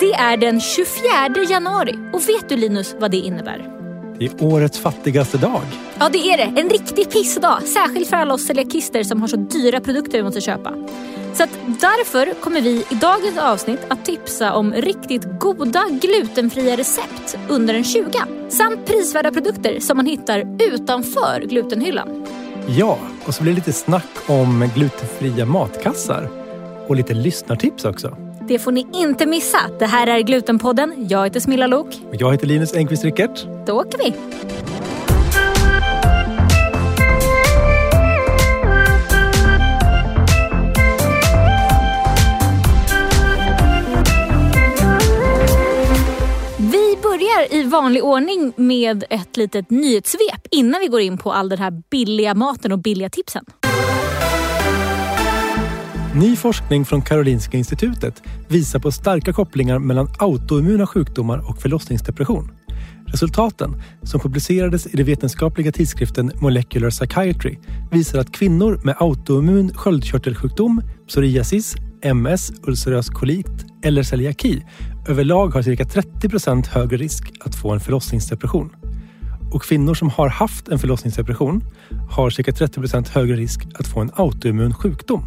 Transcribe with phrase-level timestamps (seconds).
[0.00, 3.68] Det är den 24 januari och vet du Linus vad det innebär?
[4.18, 5.62] Det är årets fattigaste dag.
[5.98, 7.62] Ja det är det, en riktig pissdag.
[7.66, 10.74] Särskilt för alla oss celiakister som har så dyra produkter vi måste köpa.
[11.34, 17.74] Så därför kommer vi i dagens avsnitt att tipsa om riktigt goda glutenfria recept under
[17.74, 18.10] en 20
[18.48, 22.26] samt prisvärda produkter som man hittar utanför glutenhyllan.
[22.68, 26.28] Ja, och så blir det lite snack om glutenfria matkassar.
[26.86, 28.29] Och lite lyssnartips också.
[28.50, 29.58] Det får ni inte missa.
[29.78, 31.06] Det här är Glutenpodden.
[31.08, 31.86] Jag heter Smilla Lok.
[32.08, 33.46] Och jag heter Linus Engqvist Rickert.
[33.66, 34.14] Då åker vi!
[46.58, 51.48] Vi börjar i vanlig ordning med ett litet nyhetssvep innan vi går in på all
[51.48, 53.44] den här billiga maten och billiga tipsen.
[56.14, 62.50] Ny forskning från Karolinska institutet visar på starka kopplingar mellan autoimmuna sjukdomar och förlossningsdepression.
[63.06, 67.56] Resultaten, som publicerades i den vetenskapliga tidskriften Molecular Psychiatry,
[67.90, 74.62] visar att kvinnor med autoimmun sköldkörtelsjukdom, psoriasis, MS, ulcerös kolit eller celiaki
[75.08, 78.70] överlag har cirka 30 procent högre risk att få en förlossningsdepression.
[79.52, 81.64] Och kvinnor som har haft en förlossningsdepression
[82.10, 85.24] har cirka 30 procent högre risk att få en autoimmun sjukdom.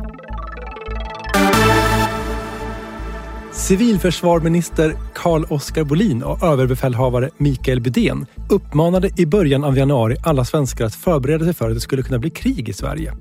[3.54, 10.96] Civilförsvarsminister Carl-Oskar Bolin och överbefälhavare Mikael Bydén uppmanade i början av januari alla svenskar att
[10.96, 13.14] förbereda sig för att det skulle kunna bli krig i Sverige.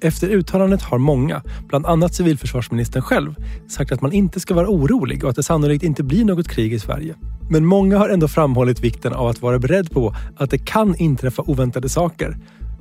[0.00, 3.34] Efter uttalandet har många, bland annat civilförsvarsministern själv,
[3.68, 6.72] sagt att man inte ska vara orolig och att det sannolikt inte blir något krig
[6.72, 7.14] i Sverige.
[7.50, 11.42] Men många har ändå framhållit vikten av att vara beredd på att det kan inträffa
[11.42, 12.36] oväntade saker.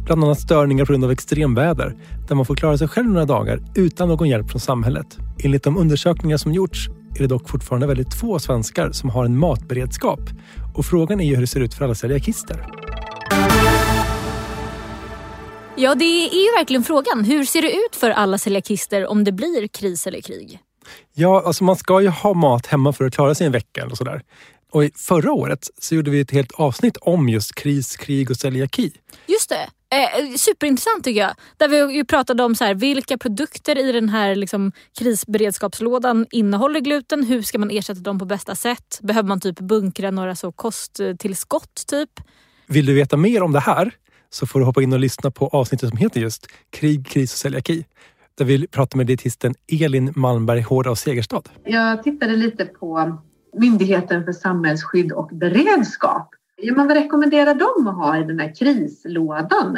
[0.07, 1.95] Bland annat störningar på grund av extremväder,
[2.27, 5.17] där man får klara sig själv några dagar utan någon hjälp från samhället.
[5.43, 9.37] Enligt de undersökningar som gjorts är det dock fortfarande väldigt få svenskar som har en
[9.37, 10.19] matberedskap.
[10.75, 12.67] Och frågan är ju hur det ser ut för alla celiakister.
[15.75, 17.23] Ja, det är ju verkligen frågan.
[17.23, 20.59] Hur ser det ut för alla celiakister om det blir kris eller krig?
[21.13, 23.95] Ja, alltså man ska ju ha mat hemma för att klara sig en vecka eller
[23.95, 24.21] sådär.
[24.71, 28.37] Och i förra året så gjorde vi ett helt avsnitt om just kris, krig och
[28.37, 28.91] celiaki.
[29.27, 29.69] Just det.
[29.89, 31.35] Eh, superintressant tycker jag.
[31.57, 36.79] Där vi ju pratade om så här, vilka produkter i den här liksom, krisberedskapslådan innehåller
[36.79, 37.23] gluten.
[37.23, 38.99] Hur ska man ersätta dem på bästa sätt?
[39.01, 41.83] Behöver man typ bunkra några så kosttillskott?
[41.87, 42.09] Typ?
[42.67, 43.91] Vill du veta mer om det här
[44.29, 47.39] så får du hoppa in och lyssna på avsnittet som heter just Krig, kris och
[47.39, 47.85] celiaki.
[48.37, 51.41] Där vi pratar med dietisten Elin Malmberg Hårda och Segerstad.
[51.63, 53.17] Jag tittade lite på
[53.57, 56.29] Myndigheten för samhällsskydd och beredskap.
[56.61, 59.77] Ja, men vad rekommenderar de att ha i den här krislådan?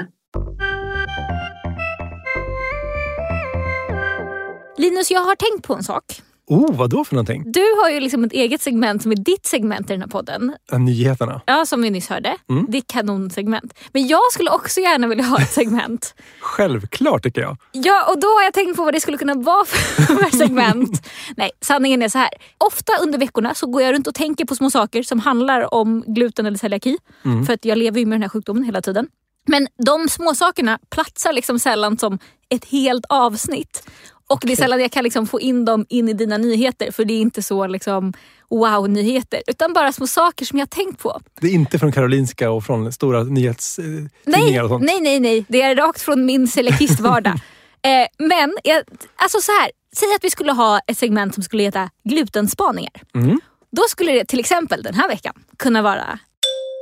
[4.77, 6.03] Linus, jag har tänkt på en sak.
[6.49, 7.43] Oh, vad då för någonting?
[7.51, 10.55] Du har ju liksom ett eget segment som är ditt segment i den här podden.
[10.71, 11.41] Ja, Nyheterna.
[11.45, 12.37] Ja, som vi nyss hörde.
[12.49, 12.65] Mm.
[12.69, 13.73] Ditt kanonsegment.
[13.93, 16.15] Men jag skulle också gärna vilja ha ett segment.
[16.39, 17.57] Självklart tycker jag.
[17.71, 21.07] Ja, och då har jag tänkt på vad det skulle kunna vara för segment.
[21.37, 22.29] Nej, sanningen är så här.
[22.57, 26.03] Ofta under veckorna så går jag runt och tänker på små saker som handlar om
[26.07, 26.97] gluten eller celiaki.
[27.45, 29.07] För att jag lever ju med den här sjukdomen hela tiden.
[29.47, 33.83] Men de små sakerna platsar liksom sällan som ett helt avsnitt.
[34.29, 37.05] Och det är sällan jag kan liksom få in dem in i dina nyheter för
[37.05, 38.13] det är inte så liksom
[38.49, 39.41] wow-nyheter.
[39.47, 41.21] Utan bara små saker som jag har tänkt på.
[41.41, 44.83] Det är inte från Karolinska och från stora nyhetstidningar Nej, och sånt.
[44.83, 45.45] nej, nej, nej.
[45.47, 47.33] Det är rakt från min celiakistvardag.
[47.81, 48.83] eh, men jag,
[49.15, 53.01] alltså så här, säg att vi skulle ha ett segment som skulle heta glutenspaningar.
[53.15, 53.39] Mm.
[53.71, 56.19] Då skulle det till exempel den här veckan kunna vara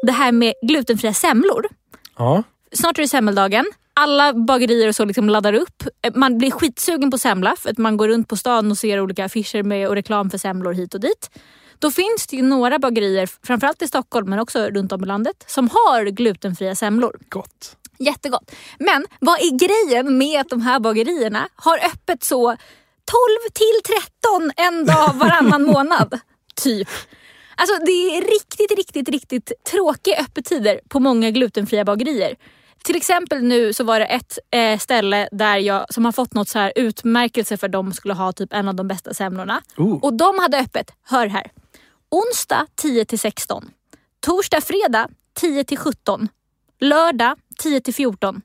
[0.06, 1.66] det här med glutenfria semlor.
[2.18, 2.44] Ja.
[2.72, 3.66] Snart är det semmeldagen.
[4.00, 5.84] Alla bagerier och så liksom laddar upp.
[6.02, 9.00] Eh, Man blir skitsugen på semla för att man går runt på stan och ser
[9.00, 11.30] olika affischer med och reklam för semlor hit och dit.
[11.80, 15.44] Då finns det ju några bagerier, framförallt i Stockholm men också runt om i landet,
[15.48, 17.18] som har glutenfria semlor.
[17.30, 17.76] Gott.
[18.00, 18.52] Jättegott.
[18.80, 22.58] Men vad är grejen med att de här bagerierna har öppet så 12
[23.54, 23.94] till
[24.36, 26.20] 13 en dag varannan månad?
[26.56, 26.88] Typ.
[27.56, 32.36] Alltså det är riktigt, riktigt, riktigt tråkiga öppettider på många glutenfria bagerier.
[32.88, 36.50] Till exempel nu så var det ett eh, ställe där jag, som har fått något
[36.50, 39.62] så här utmärkelse för de skulle ha typ en av de bästa semlorna.
[39.78, 40.04] Oh.
[40.04, 41.52] Och de hade öppet, hör här,
[42.10, 43.70] onsdag 10 till 16,
[44.20, 46.28] torsdag, fredag 10 till 17,
[46.80, 48.42] lördag 10 till 14,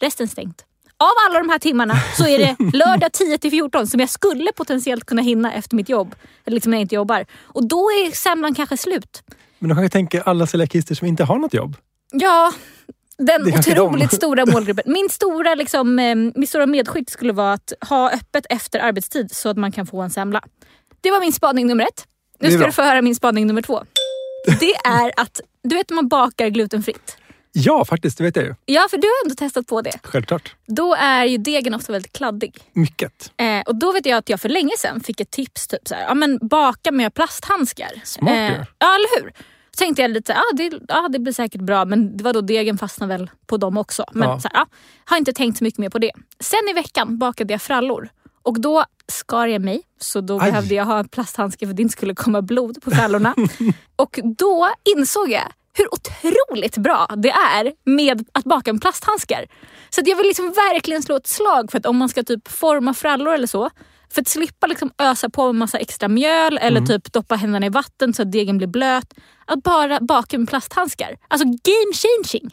[0.00, 0.64] resten stängt.
[0.96, 4.52] Av alla de här timmarna så är det lördag 10 till 14 som jag skulle
[4.52, 6.14] potentiellt kunna hinna efter mitt jobb.
[6.44, 7.26] Eller liksom när jag inte jobbar.
[7.42, 9.22] Och då är semlan kanske slut.
[9.58, 11.76] Men du kanske tänker alla celiakister som inte har något jobb?
[12.10, 12.52] Ja,
[13.26, 14.16] den otroligt de.
[14.16, 14.92] stora målgruppen.
[14.92, 19.48] Min stora, liksom, eh, min stora medskick skulle vara att ha öppet efter arbetstid så
[19.48, 20.42] att man kan få en semla.
[21.00, 22.06] Det var min spaning nummer ett.
[22.40, 23.84] Nu ska du få höra min spaning nummer två.
[24.60, 27.16] Det är att, du vet när man bakar glutenfritt.
[27.52, 28.18] Ja, faktiskt.
[28.18, 28.54] Det vet jag ju.
[28.66, 29.92] Ja, för du har ändå testat på det.
[30.02, 30.56] Självklart.
[30.66, 32.58] Då är ju degen ofta väldigt kladdig.
[32.72, 33.32] Mycket.
[33.36, 35.94] Eh, och då vet jag att jag för länge sedan fick ett tips, typ så
[35.94, 37.92] här, ja, men baka med plasthandskar.
[37.94, 38.64] Eh, Smart ju.
[38.78, 39.32] Ja, eller hur?
[39.76, 42.78] Tänkte jag lite, ja det, ja det blir säkert bra men det var då degen
[42.78, 44.04] fastnade väl på dem också.
[44.12, 44.40] Men Ja.
[44.40, 44.66] så här, ja,
[45.04, 46.10] har inte tänkt så mycket mer på det.
[46.40, 48.08] Sen i veckan bakade jag frallor
[48.42, 50.50] och då skar jag mig så då Aj.
[50.50, 53.34] behövde jag ha en plasthandske för att det inte skulle komma blod på frallorna.
[53.96, 59.46] och då insåg jag hur otroligt bra det är med att baka med plasthandskar.
[59.90, 62.94] Så jag vill liksom verkligen slå ett slag för att om man ska typ forma
[62.94, 63.70] frallor eller så,
[64.14, 67.68] för att slippa liksom ösa på med massa extra mjöl eller typ doppa händerna i
[67.68, 69.14] vatten så att degen blir blöt.
[69.46, 71.16] Att bara baka med plasthandskar.
[71.28, 72.50] Alltså game changing.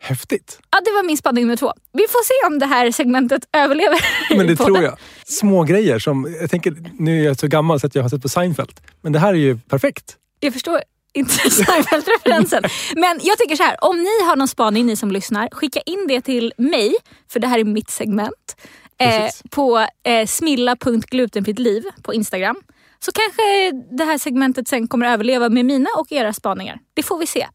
[0.00, 0.60] Häftigt.
[0.70, 1.72] Ja, det var min spaning nummer två.
[1.92, 3.98] Vi får se om det här segmentet överlever.
[4.36, 4.98] Men det tror jag.
[5.24, 8.22] Små grejer som, jag tänker, nu är jag så gammal så att jag har sett
[8.22, 8.80] på Seinfeld.
[9.00, 10.16] Men det här är ju perfekt.
[10.40, 10.80] Jag förstår
[11.14, 12.62] inte Seinfeld-referensen.
[12.96, 16.06] Men jag tycker så här, om ni har någon spaning, ni som lyssnar, skicka in
[16.08, 16.94] det till mig,
[17.32, 18.56] för det här är mitt segment.
[19.00, 22.56] Eh, på eh, smilla.glutenfrittliv på Instagram.
[22.98, 23.42] Så kanske
[23.96, 26.78] det här segmentet sen kommer överleva med mina och era spaningar.
[26.94, 27.46] Det får vi se.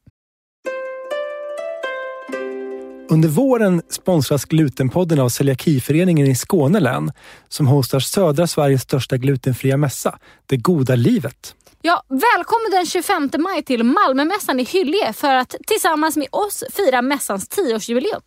[3.10, 7.12] Under våren sponsras Glutenpodden av Celiakiföreningen i Skåne län
[7.50, 11.56] som hostar södra Sveriges största glutenfria mässa, Det goda livet.
[11.82, 17.02] Ja, välkommen den 25 maj till Malmömässan i Hyllie för att tillsammans med oss fira
[17.02, 18.22] mässans 10-årsjubileum.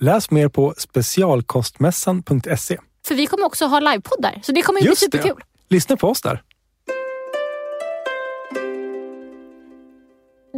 [0.00, 2.78] Läs mer på specialkostmässan.se.
[3.06, 5.18] För vi kommer också ha livepoddar, så det kommer ju bli Just det.
[5.18, 5.42] superkul.
[5.68, 6.42] Lyssna på oss där.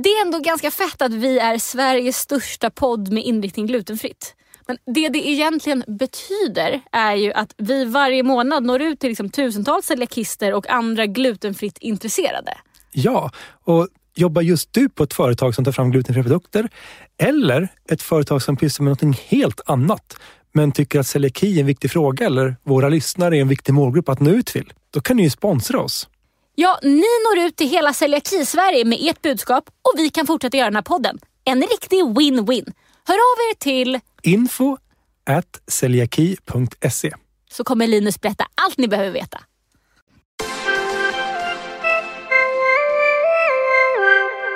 [0.04, 4.34] Det är ändå ganska fett att vi är Sveriges största podd med inriktning glutenfritt.
[4.66, 9.30] Men det det egentligen betyder är ju att vi varje månad når ut till liksom
[9.30, 12.52] tusentals celiakister och andra glutenfritt intresserade.
[12.92, 13.30] Ja,
[13.64, 16.68] och jobbar just du på ett företag som tar fram glutenfria produkter
[17.20, 20.16] eller ett företag som pysslar med något helt annat
[20.52, 24.08] men tycker att celiaki är en viktig fråga eller våra lyssnare är en viktig målgrupp
[24.08, 24.72] att nå ut till.
[24.90, 26.08] Då kan ni ju sponsra oss.
[26.54, 30.66] Ja, ni når ut till hela celiaki-Sverige med ert budskap och vi kan fortsätta göra
[30.66, 31.18] den här podden.
[31.44, 32.72] En riktig win-win.
[33.06, 34.76] Hör av er till Info
[35.26, 37.12] at celiaki.se.
[37.50, 39.40] så kommer Linus berätta allt ni behöver veta.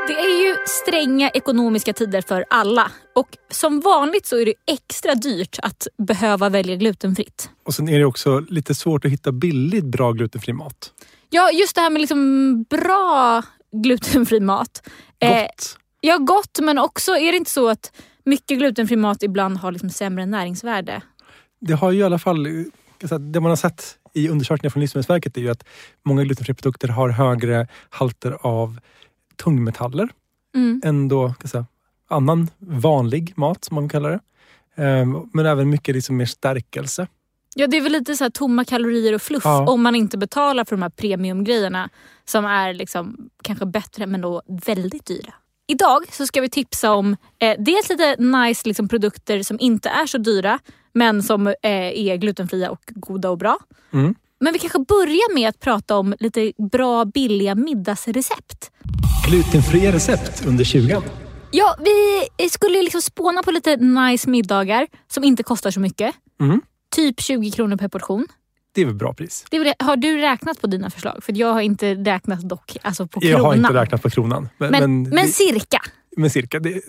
[0.07, 5.15] Det är ju stränga ekonomiska tider för alla och som vanligt så är det extra
[5.15, 7.51] dyrt att behöva välja glutenfritt.
[7.63, 10.93] Och sen är det också lite svårt att hitta billigt bra glutenfri mat.
[11.31, 13.43] Ja, just det här med liksom bra
[13.73, 14.89] glutenfri mat.
[15.19, 15.79] Eh, Gott.
[16.01, 17.93] ja, gott men också är det inte så att
[18.25, 21.03] mycket glutenfri mat ibland har liksom sämre näringsvärde?
[21.61, 22.43] Det har ju i alla fall,
[23.33, 25.65] det man har sett i undersökningar från Livsmedelsverket är ju att
[26.05, 28.79] många glutenfria produkter har högre halter av
[29.37, 30.09] tungmetaller
[30.55, 30.81] Mm.
[30.85, 31.67] än då, kan säga,
[32.09, 34.21] annan vanlig mat som man kallar det.
[34.83, 37.07] Ehm, Men även mycket liksom mer stärkelse.
[37.55, 39.71] Ja, det är väl lite så här tomma kalorier och fluff Ja.
[39.71, 41.91] om man inte betalar för de här premiumgrejerna
[42.25, 45.33] som är liksom kanske bättre men då väldigt dyra.
[45.67, 50.07] Idag så ska vi tipsa om eh, dels lite nice liksom, produkter som inte är
[50.07, 50.59] så dyra
[50.93, 53.59] men som eh, är glutenfria och goda och bra.
[53.93, 54.15] Mm.
[54.45, 58.71] Men vi kanske börjar med att prata om lite bra billiga middagsrecept.
[59.29, 61.03] Glutenfria recept under 20
[61.51, 61.77] Ja,
[62.39, 66.15] vi skulle liksom spåna på lite nice middagar som inte kostar så mycket.
[66.41, 66.61] Mm.
[66.97, 68.27] Typ 20 kronor per portion.
[68.75, 69.45] Det är väl bra pris.
[69.51, 69.75] Det det.
[69.79, 71.25] Har du räknat på dina förslag?
[71.25, 73.45] För jag har inte räknat dock alltså på Jag kronan.
[73.47, 74.49] har inte räknat på kronan.
[74.59, 75.79] Men, Men, men, men, det, cirka.
[76.17, 76.61] Men cirka.
[76.61, 76.81] Det,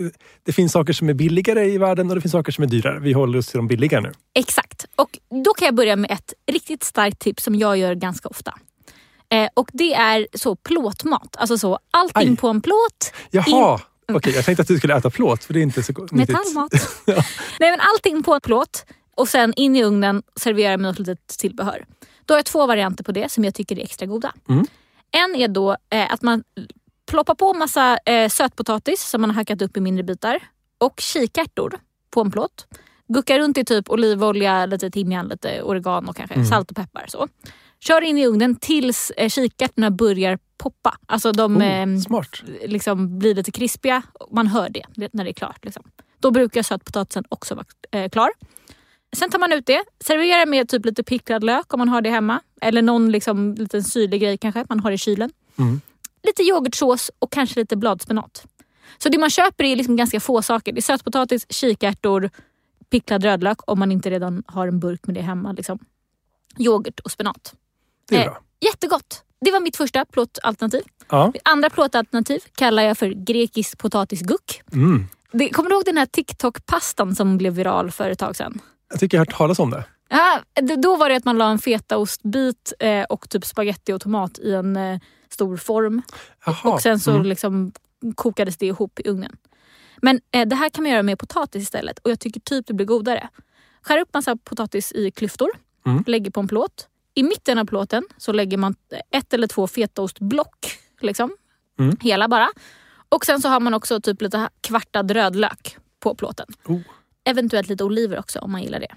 [0.44, 3.00] det finns saker som är billigare i världen och det finns saker som är dyrare.
[3.00, 4.12] Vi håller oss till de billiga nu.
[4.34, 4.86] Exakt.
[4.96, 8.54] Och Då kan jag börja med ett riktigt starkt tips som jag gör ganska ofta.
[9.30, 11.36] Eh, och Det är så plåtmat.
[11.38, 12.38] Alltså så allting Aj.
[12.38, 13.14] på en plåt.
[13.32, 13.80] Jaha!
[14.14, 16.12] Okej, jag tänkte att du skulle äta plåt för det är inte så nyttigt.
[16.12, 16.72] Metallmat.
[17.60, 21.28] Nej, men allting på en plåt och sen in i ugnen servera med något litet
[21.28, 21.86] tillbehör.
[22.26, 24.34] Då har jag två varianter på det som jag tycker är extra goda.
[24.50, 24.68] Mm.
[25.12, 26.44] En är då eh, att man
[27.12, 30.40] ploppar på massa eh, sötpotatis som man har hackat upp i mindre bitar
[30.78, 32.68] och kikärtor på en plåt.
[33.08, 36.46] Guckar runt i typ olivolja, lite timjan, lite oregano kanske, Mm.
[36.48, 37.06] salt och peppar.
[37.08, 37.28] Så.
[37.80, 40.98] Kör in i ugnen tills eh, kikärtorna börjar poppa.
[41.06, 42.44] Alltså de eh, Oh, smart.
[42.66, 44.02] liksom blir lite krispiga.
[44.32, 45.66] Man hör det det- när det är klart.
[45.66, 45.84] Liksom.
[46.20, 48.32] Då brukar sötpotatisen också vara eh, klar.
[49.16, 52.10] Sen tar man ut det, serverar med typ lite picklad lök om man har det
[52.10, 52.40] hemma.
[52.62, 55.30] Eller någon liksom, liten syrlig grej kanske man har i kylen.
[55.60, 55.82] Mm.
[56.26, 58.46] Lite yoghurtsås och kanske lite bladspenat.
[58.98, 60.72] Så det man köper är liksom ganska få saker.
[60.74, 62.30] Det är sötpotatis, kikärtor,
[62.90, 65.52] picklad rödlök om man inte redan har en burk med det hemma.
[65.52, 65.80] Liksom.
[66.58, 67.54] Yoghurt och spenat.
[68.10, 68.40] Det är Eh, bra.
[68.62, 69.24] Jättegott.
[69.42, 70.82] det var mitt första plåtalternativ.
[71.10, 71.32] Ja.
[71.34, 74.62] Mitt andra plåtalternativ kallar jag för grekisk potatisguck.
[74.74, 75.06] Mm.
[75.32, 78.60] Det, kommer du ihåg den här TikTok-pastan som blev viral för ett tag sedan?
[78.90, 79.86] Jag tycker jag har hört talas om det.
[80.10, 84.02] Ja, det- då var det att man la en fetaostbit eh, och typ spaghetti och
[84.02, 86.02] tomat i en eh, stor form.
[86.46, 86.74] Jaha.
[86.74, 87.26] Och sen så Mm.
[87.26, 87.72] liksom
[88.16, 89.38] kokades det ihop i ugnen.
[90.02, 92.74] Men eh, det här kan man göra med potatis istället och jag tycker typ det
[92.74, 93.30] blir godare.
[93.82, 95.50] Skär upp massa potatis i klyftor,
[95.86, 96.04] Mm.
[96.08, 96.88] lägger på en plåt.
[97.14, 98.76] I mitten av plåten så lägger man
[99.12, 100.66] ett eller två fetaostblock.
[101.02, 101.32] Liksom.
[101.80, 101.98] Mm.
[102.02, 102.50] Hela bara.
[103.10, 106.46] Och sen så har man också typ lite kvartad rödlök på plåten.
[106.66, 106.80] Oh.
[107.24, 108.96] Eventuellt lite oliver också om man gillar det.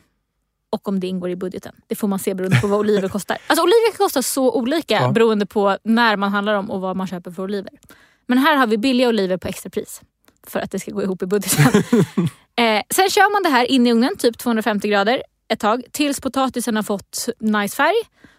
[0.70, 1.74] Och om det ingår i budgeten.
[1.86, 3.38] Det får man se beroende på vad oliver kostar.
[3.46, 5.10] Alltså oliver kostar så olika Ja.
[5.12, 7.72] beroende på när man handlar om och vad man köper för oliver.
[8.26, 10.00] Men här har vi billiga oliver på extrapris.
[10.46, 11.64] För att det ska gå ihop i budgeten.
[12.56, 15.82] eh, sen kör man det här in i ugnen, typ 250 grader ett tag.
[15.92, 17.96] Tills potatisen har fått nice färg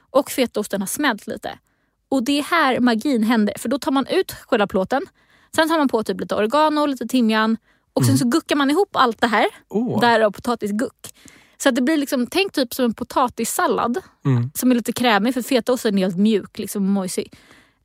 [0.09, 1.59] och fetaosten har smält lite.
[2.09, 3.53] Och det är här magin händer.
[3.57, 5.01] För då tar man ut själva plåten.
[5.55, 7.57] Sen tar man på typ lite oregano, lite timjan.
[7.93, 9.45] Och sen så guckar man ihop allt det här.
[9.69, 9.99] Åh.
[10.01, 11.13] Därav potatisguck.
[11.63, 14.51] Så att det blir liksom, tänk typ som en potatissallad Mm.
[14.55, 17.33] som är lite krämig för fetaosten är helt mjuk, liksom mojsig.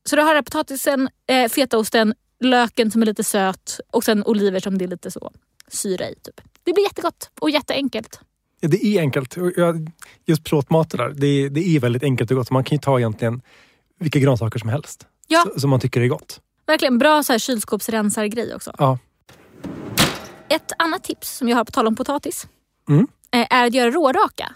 [0.05, 4.79] Så du har potatisen, eh, fetaosten, löken som är lite söt och sen oliver som
[4.79, 5.33] det är lite så
[5.69, 6.15] syra i.
[6.15, 6.41] Typ.
[6.65, 8.21] Det blir jättegott och jätteenkelt.
[8.61, 9.37] Ja, det är enkelt.
[9.37, 9.53] Och
[10.27, 12.51] Just plåtmaten där, det är, det är väldigt enkelt och gott.
[12.51, 13.43] Man kan ju ta egentligen
[14.01, 15.07] vilka grönsaker som helst.
[15.29, 15.47] Ja.
[15.57, 16.41] Som man tycker är gott.
[16.67, 18.73] Verkligen bra så här kylskåpsrensargrej också.
[18.79, 18.99] Ja.
[20.49, 22.47] Ett annat tips som jag har på tal om potatis
[22.89, 23.07] Mm.
[23.35, 24.53] Eh, är att göra råraka.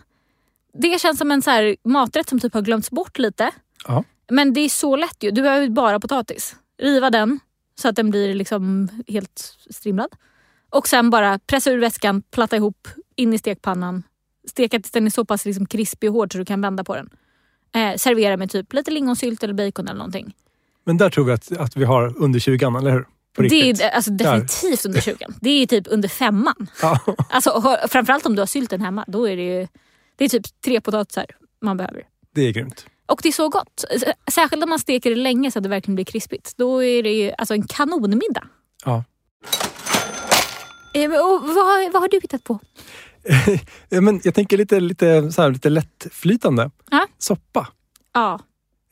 [0.73, 3.51] Det känns som en så maträtt som typ har glömts bort lite.
[3.87, 4.05] Ja.
[4.31, 5.31] Men det är så lätt ju.
[5.31, 6.57] Du behöver bara potatis.
[6.83, 7.41] Riva den
[7.81, 10.09] så att den blir liksom helt strimlad.
[10.71, 14.03] Och sen bara pressa ur vätskan, platta ihop, in i stekpannan.
[14.49, 16.95] Steka tills den är så pass liksom krispig och hård så du kan vända på
[16.95, 17.11] den.
[17.75, 20.35] Eh, servera med typ lite lingonsylt eller bacon eller någonting.
[20.85, 23.07] Men där tror vi att, att vi har under 20 eller hur?
[23.37, 25.27] Det är alltså, definitivt under 20.
[25.41, 26.67] Det är typ under femman.
[26.83, 27.01] Ja.
[27.31, 29.05] Alltså, framförallt om du har sylten hemma.
[29.09, 29.69] Då är det ju
[30.17, 31.27] det är typ tre potatisar
[31.63, 32.03] man behöver.
[32.35, 32.87] Det är grymt.
[33.07, 33.85] Och det är så gott.
[34.31, 36.55] Särskilt om man steker det länge så att det verkligen blir krispigt.
[36.57, 38.45] Då är det ju alltså en kanonmiddag.
[38.85, 39.05] Ja.
[40.95, 42.59] Eh, och vad, vad har du hittat på?
[43.89, 46.71] Ja, Men jag tänker lite, lite, så här, lite lättflytande.
[46.91, 47.07] Ja.
[47.19, 47.69] Soppa.
[48.15, 48.41] Ja,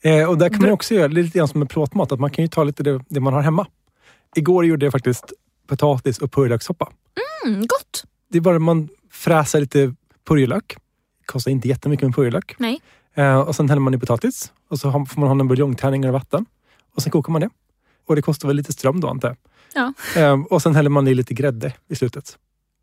[0.03, 2.11] Eh, och där kan man också göra lite grann som med plåtmat.
[2.11, 3.67] Att man kan ju ta lite det, det man har hemma.
[4.37, 5.33] Igår gjorde jag faktiskt
[5.67, 6.91] potatis och purjolökssoppa.
[7.45, 8.03] mm, gott.
[8.29, 9.95] Det är bara man fräser lite
[10.27, 10.77] purjolök.
[11.25, 12.55] Kostar inte jättemycket med purjolök.
[12.59, 12.81] Nej.
[13.13, 14.51] Eh, och sen häller man i potatis.
[14.69, 16.45] Och så får man ha en buljongtärning och vatten.
[16.95, 17.49] Och sen kokar man det.
[18.07, 19.37] Och det kostar väl lite ström då antar jag.
[19.73, 20.21] Ja.
[20.21, 22.37] Eh, och sen häller man i lite grädde i slutet.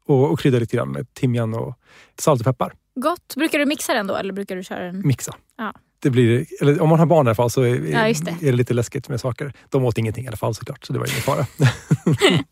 [0.07, 1.75] Och, och kryddar lite grann med timjan och
[2.19, 2.75] salt och peppar.
[2.95, 3.35] Gott.
[3.37, 5.03] Brukar du mixa den då eller brukar du köra den?
[5.07, 5.35] Mixa.
[5.57, 5.73] Ja.
[6.05, 8.31] Det blir, eller om man har barn i alla fall så är, Ja, det.
[8.49, 9.53] är det lite läskigt med saker.
[9.71, 11.47] De åt ingenting i alla fall såklart, så det var ingen fara.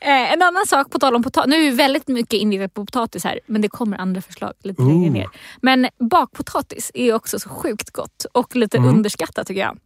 [0.00, 1.50] Eh, en annan sak på tal om potatis.
[1.50, 4.82] Nu är vi väldigt mycket inriktat på potatis här men det kommer andra förslag lite
[4.82, 5.12] längre Ooh.
[5.12, 5.26] ner.
[5.62, 8.90] Men bakpotatis är också så sjukt gott och lite Mm.
[8.90, 9.78] underskattat tycker jag.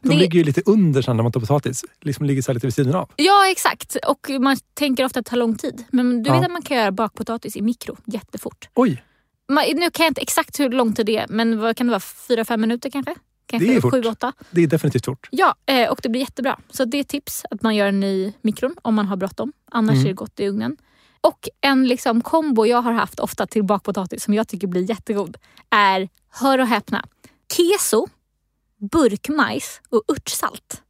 [0.00, 1.84] De Det- ligger ju lite under sen när man tar potatis.
[2.00, 3.10] Liksom ligger så lite vid sidan av.
[3.16, 5.84] Ja exakt och man tänker ofta att det tar lång tid.
[5.90, 6.34] Men du Ja.
[6.36, 8.68] vet att man kan göra bakpotatis i mikro jättefort.
[8.74, 9.02] Oj,
[9.48, 12.00] nu kan jag inte exakt hur lång tid det är men vad kan det vara?
[12.00, 13.14] Fyra, fem minuter kanske?
[13.46, 13.92] Kanske Det är fort.
[13.92, 14.32] sju, åtta.
[14.50, 15.28] det är definitivt fort.
[15.30, 16.58] Ja, eh, och det blir jättebra.
[16.70, 19.52] Så det är ett tips att man gör den i mikron om man har bråttom.
[19.72, 20.04] Annars Mm.
[20.04, 20.76] är det gott i ugnen.
[21.20, 25.36] Och en liksom kombo jag har haft ofta till bakpotatis som jag tycker blir jättegod
[25.70, 27.04] är, hör och häpna,
[27.56, 28.06] keso,
[28.92, 30.82] burkmajs och örtsalt.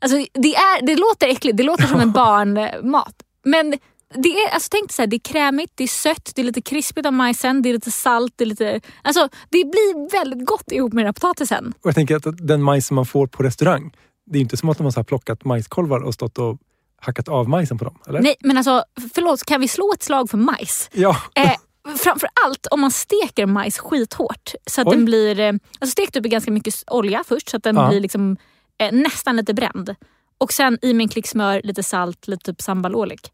[0.00, 3.22] Alltså det, är, det låter äckligt, det låter som en barnmat.
[3.44, 3.74] Men
[4.14, 6.44] det är, alltså tänk dig så här, det är krämigt, det är sött, det är
[6.44, 8.32] lite krispigt av majsen, det är lite salt.
[8.36, 11.72] Det, är lite, alltså, det blir väldigt gott ihop med den här potatisen.
[11.80, 13.92] Och jag tänker att den majs som man får på restaurang,
[14.26, 16.58] det är inte som att de har plockat majskolvar och stått och
[17.00, 17.98] hackat av majsen på dem.
[18.08, 18.20] Eller?
[18.20, 20.90] Nej men alltså förlåt, kan vi slå ett slag för majs?
[20.92, 21.50] Ja, Eh,
[21.98, 24.52] framför allt om man steker majs skithårt.
[24.66, 24.96] Så att Oj.
[24.96, 27.88] den blir, eh, alltså stek typ i ganska mycket olja först så att den Ja.
[27.88, 28.36] blir liksom,
[28.78, 29.94] eh, nästan lite bränd.
[30.38, 33.30] Och sen i med en klick smör, lite salt, lite typ sambalolek.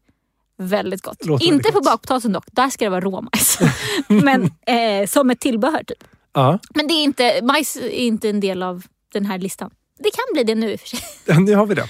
[0.61, 1.25] Väldigt gott.
[1.25, 1.85] Låter Inte väldigt på gott.
[1.85, 3.59] bakpotatisen dock, där ska det vara råmajs.
[4.07, 6.03] men eh, som ett tillbehör typ.
[6.33, 6.59] ja.
[6.75, 9.71] Men det är inte, majs är inte en del av den här listan.
[9.99, 10.99] Det kan bli det nu i och för sig.
[11.39, 11.89] nu har vi det.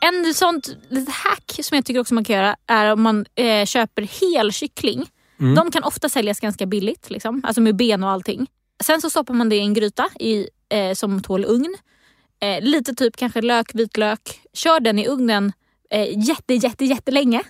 [0.00, 3.66] En sånt litet hack som jag tycker också man kan göra är om man eh,
[3.66, 5.06] köper hel kyckling.
[5.40, 5.54] Mm.
[5.54, 8.46] De kan ofta säljas ganska billigt, liksom, alltså med ben och allting.
[8.84, 11.76] Sen så stoppar man det i en gryta i, eh, som tål ugn.
[12.40, 14.40] Eh, lite typ kanske lök, vitlök.
[14.52, 15.52] Kör den i ugnen
[15.90, 17.42] eh, jätte, jätte, jättelänge.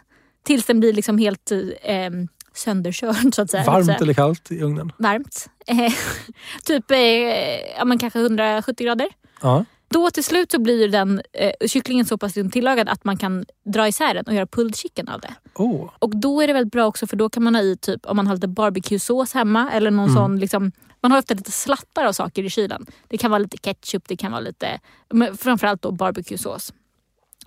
[0.43, 1.53] Tills den blir liksom helt
[1.83, 2.11] eh,
[2.55, 3.65] sönderkörd så att säga.
[3.65, 4.93] Varmt eller kallt i ugnen?
[4.99, 5.49] varmt.
[5.67, 5.93] Eh,
[6.65, 6.99] typ eh,
[7.79, 9.09] ja, men kanske 170 grader.
[9.43, 9.65] Ja.
[9.91, 13.89] Då till slut så blir den eh, kycklingen så pass tillagad att man kan dra
[13.89, 15.35] isär den och göra pulled chicken av det.
[15.55, 15.91] Oh.
[15.99, 18.17] Och då är det väldigt bra också för då kan man ha i typ om
[18.17, 22.13] man har lite barbecue-sås hemma eller någon sån liksom man har ofta lite slattar av
[22.13, 22.87] saker i kylen.
[23.09, 24.81] Det kan vara lite ketchup, det kan vara lite,
[25.11, 26.73] men framförallt då barbecue-sås.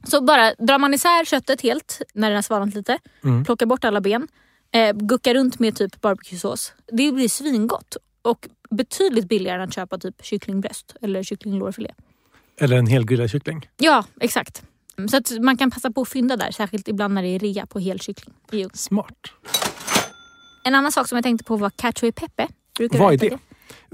[0.03, 3.00] Så bara drar man isär köttet helt när den har svalnat lite,
[3.46, 4.27] plockar bort alla ben,
[4.72, 6.74] eh, guckar runt med typ barbecue-sås.
[6.91, 11.91] Det blir svingott och betydligt billigare än att köpa typ kycklingbröst eller kycklinglårfilé.
[12.60, 13.70] Eller en hel grillad kyckling.
[13.77, 14.63] Ja, exakt.
[15.10, 17.65] Så att man kan passa på att fynda där, särskilt ibland när det är rea
[17.65, 18.36] på hel kyckling.
[18.74, 19.15] Smart.
[20.63, 22.48] En annan sak som jag tänkte på var cacio e pepe.
[22.77, 23.39] Brukar Vad är äta det?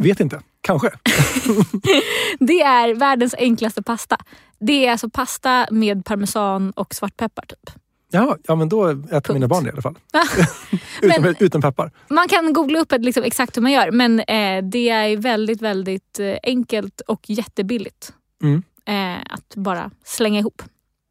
[0.04, 0.42] Vet inte.
[0.62, 0.88] Kanske.
[2.40, 4.18] Det är världens enklaste pasta.
[4.60, 7.70] Det är alltså pasta med parmesan och svartpeppar typ.
[8.12, 9.98] Jaha, ja men då äter mina barn det i alla fall.
[11.02, 11.92] utan, Men- utan peppar.
[12.10, 15.62] Man kan googla upp ett, liksom, exakt hur man gör men eh, det är väldigt
[15.62, 18.14] väldigt eh, enkelt och jättebilligt.
[18.44, 18.64] Mm.
[18.86, 20.62] Eh, att bara slänga ihop.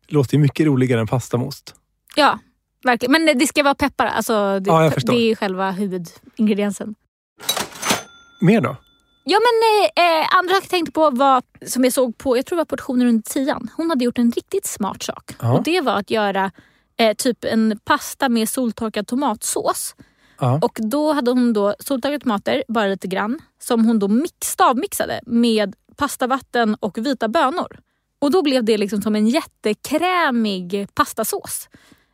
[0.08, 1.74] Låter ju mycket roligare än pasta med ost.
[2.16, 2.38] Ja,
[2.84, 3.12] verkligen.
[3.12, 4.06] Men det ska vara peppar.
[4.06, 6.94] Alltså, det, Ja, det är själva huvudingrediensen.
[8.40, 8.76] Mer då?
[9.28, 12.56] Ja men eh, eh, andra jag tänkte på var, som jag såg på, jag tror
[12.56, 13.70] det var portionen under tian.
[13.76, 15.34] Hon hade gjort en riktigt smart sak.
[15.40, 15.52] Ja.
[15.52, 16.50] Och det var att göra
[16.96, 19.94] eh, typ en pasta med soltorkad tomatsås.
[20.40, 20.58] Ja.
[20.62, 25.20] Och då hade hon då soltorkade tomater, bara lite grann, som hon då mix, stavmixade
[25.26, 27.78] med pastavatten och vita bönor.
[28.18, 31.68] Och då blev det liksom som en jättekrämig pastasås.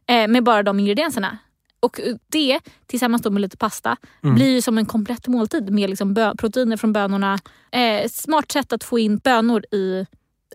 [0.07, 1.38] Eh, med bara de ingredienserna.
[1.83, 6.37] Och det tillsammans med lite pasta blir ju som en komplett måltid med liksom bö-
[6.37, 7.39] proteiner från bönorna.
[7.73, 10.07] Eh, smart sätt att få in bönor i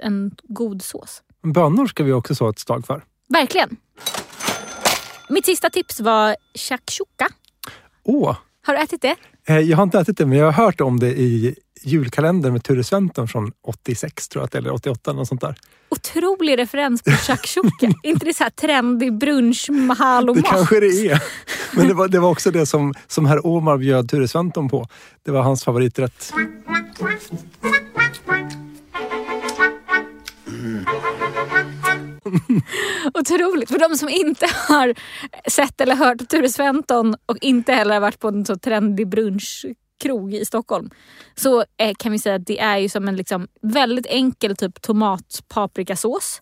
[0.01, 1.21] en god sås.
[1.43, 3.03] Bönor ska vi också så ett stag för.
[3.29, 3.77] Verkligen.
[5.29, 7.27] Mitt sista tips var shakshuka.
[8.03, 9.15] Åh, Har du ätit det?
[9.47, 12.63] eh, jag har inte ätit det men jag har hört om det i julkalendern med
[12.63, 15.55] Ture Sventon från 86 tror jag, eller 88 eller sånt där.
[15.89, 17.93] Otrolig referens på shakshuka.
[18.03, 20.51] Inte det så här trendig brunch, mahal och Det mat?
[20.51, 21.23] kanske det är.
[21.75, 24.87] Men det var, det var också det som, som herr Omar bjöd Ture Sventon på.
[25.25, 26.33] Det var hans favoriträtt.
[33.13, 33.69] Otroligt.
[33.71, 34.93] För de som inte har
[35.49, 39.07] sett eller hört Ture Sventon och inte heller har varit på en så trendig
[39.97, 40.89] brunchkrog i Stockholm.
[41.35, 44.81] Så eh, kan vi säga att det är ju som en liksom väldigt enkel typ
[44.81, 46.41] tomat-paprikasås.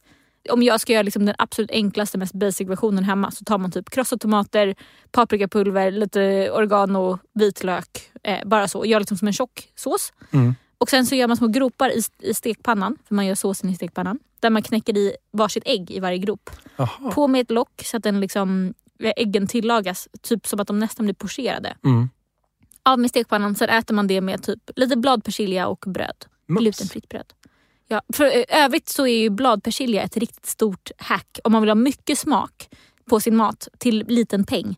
[0.49, 3.71] Om jag ska göra liksom den absolut enklaste, mest basic versionen hemma så tar man
[3.71, 4.75] typ krossade tomater,
[5.11, 8.11] paprikapulver, lite oregano, vitlök.
[8.23, 8.85] Eh, bara så.
[8.85, 10.13] Gör liksom som en tjock sås.
[10.33, 10.55] Mm.
[10.77, 13.75] Och sen så gör man små gropar i, i stekpannan, för man gör såsen i
[13.75, 14.19] stekpannan.
[14.39, 16.49] Där man knäcker i varsitt ägg i varje grop.
[16.75, 17.11] Jaha.
[17.11, 20.79] På med ett lock så att den liksom, eh, äggen tillagas, typ som att de
[20.79, 21.77] nästan blir pocherade.
[21.85, 22.09] Mm.
[22.85, 26.25] Av med stekpannan, sen äter man det med typ lite bladpersilja och bröd.
[26.47, 26.59] Mums.
[26.61, 27.25] Glutenfritt bröd.
[27.87, 31.69] Ja, för eh, övrigt så är ju bladpersilja ett riktigt stort hack om man vill
[31.69, 32.69] ha mycket smak
[33.09, 34.75] på sin mat till liten peng.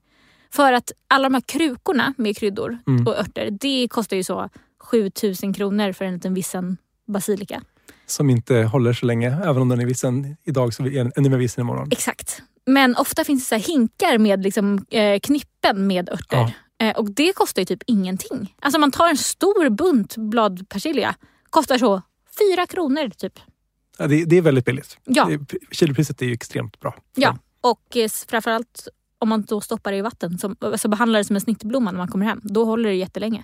[0.53, 3.07] För att alla de här krukorna med kryddor Mm.
[3.07, 7.61] och örter, det kostar ju så 7000 kronor för en liten vissen basilika.
[8.05, 9.27] Som inte håller så länge.
[9.43, 11.87] Även om den är vissen idag så är den ännu mer vissen imorgon.
[11.91, 12.41] Exakt.
[12.65, 16.37] Men ofta finns det så hinkar med liksom, eh, knippen med örter.
[16.37, 16.49] Eh,
[16.95, 18.55] och det kostar ju typ ingenting.
[18.59, 21.15] Alltså man tar en stor bunt bladpersilja,
[21.49, 22.01] kostar så
[22.39, 23.39] fyra kronor typ.
[23.97, 24.97] Ja, det, det är väldigt billigt.
[25.03, 25.29] Ja.
[25.71, 26.95] Kilopriset är ju extremt bra.
[27.15, 28.87] Ja, och eh, framförallt
[29.19, 31.97] om man då stoppar det i vatten, som, alltså behandlar det som en snittblomma när
[31.97, 33.43] man kommer hem, då håller det jättelänge.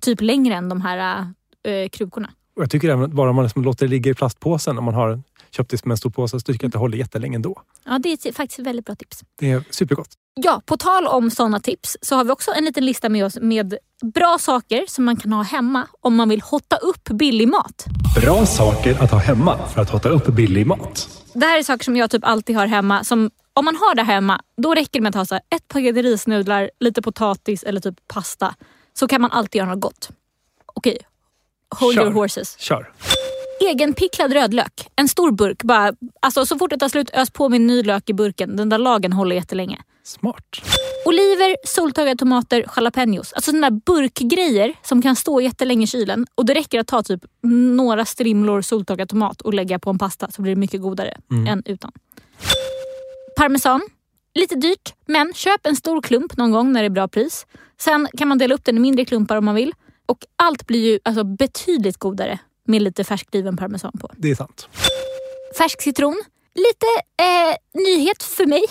[0.00, 1.26] Typ längre än de här
[1.62, 2.30] eh, krukorna.
[2.56, 4.94] Och jag tycker även att bara man liksom låter det ligga i plastpåsen om man
[4.94, 5.22] har
[5.56, 7.62] köpt det som en stor påse så tycker jag att det håller jättelänge ändå.
[7.84, 9.20] Ja, det är faktiskt ett väldigt bra tips.
[9.38, 10.08] Det är supergott.
[10.34, 13.38] Ja, på tal om sådana tips så har vi också en liten lista med oss
[13.40, 13.74] med
[14.14, 17.84] bra saker som man kan ha hemma om man vill hotta upp billig mat.
[18.20, 21.08] Bra saker att ha hemma för att hotta upp billig mat.
[21.34, 23.04] Det här är saker som jag typ alltid har hemma.
[23.04, 25.68] Som, om man har det hemma, då räcker det med att ha så här, ett
[25.68, 28.54] paket risnudlar, lite potatis eller typ pasta.
[28.94, 30.10] Så kan man alltid göra något gott.
[30.66, 30.98] Okej,
[31.74, 32.02] hold Kör.
[32.02, 32.58] your horses.
[32.58, 32.92] Kör!
[33.68, 34.88] Egenpicklad rödlök.
[34.96, 35.62] En stor burk.
[35.62, 38.56] Bara, alltså, så fort det tar slut, ös på med ny lök i burken.
[38.56, 39.78] Den där lagen håller jättelänge.
[40.04, 40.44] Smart.
[41.06, 43.32] Oliver, soltorkade tomater, jalapenos.
[43.32, 46.26] Alltså sådana där burkgrejer som kan stå jättelänge i kylen.
[46.34, 47.20] Och det räcker att ta typ
[47.76, 51.16] några strimlor soltorkad tomat och lägga på en pasta så blir det mycket godare
[51.48, 51.92] än utan.
[53.36, 53.80] Parmesan.
[54.34, 57.46] Lite dyrt, men köp en stor klump någon gång när det är bra pris.
[57.80, 59.74] Sen kan man dela upp den i mindre klumpar om man vill.
[60.06, 64.10] Och allt blir ju alltså betydligt godare med lite färskriven parmesan på.
[64.16, 64.68] Det är sant.
[65.58, 66.22] Färsk citron.
[66.54, 66.86] Lite
[67.22, 68.62] eh, nyhet för mig.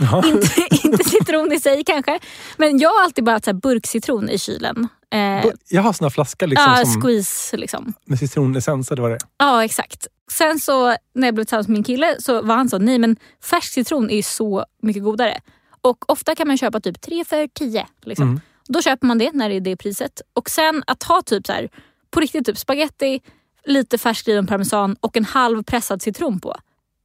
[0.00, 0.22] Ja.
[0.28, 2.18] inte, inte citron i sig kanske.
[2.56, 4.88] Men jag har alltid bara haft så här burkcitron i kylen.
[5.10, 7.92] Eh, Jag har såna flaskor liksom, ja, som, squeeze liksom.
[8.04, 9.18] med citronessens eller vad det.
[9.38, 10.06] Ja, exakt.
[10.30, 13.16] Sen så när jag blev tillsammans med min kille så var han så, nej men
[13.44, 15.40] färsk citron är ju så mycket godare.
[15.80, 17.86] Och ofta kan man köpa typ 3 för 10.
[18.02, 18.28] Liksom.
[18.28, 18.40] Mm.
[18.68, 20.20] Då köper man det när det är det priset.
[20.34, 21.68] Och sen att ha typ så här,
[22.10, 23.20] på riktigt typ spaghetti,
[23.64, 26.54] lite färskriven parmesan och en halv pressad citron på.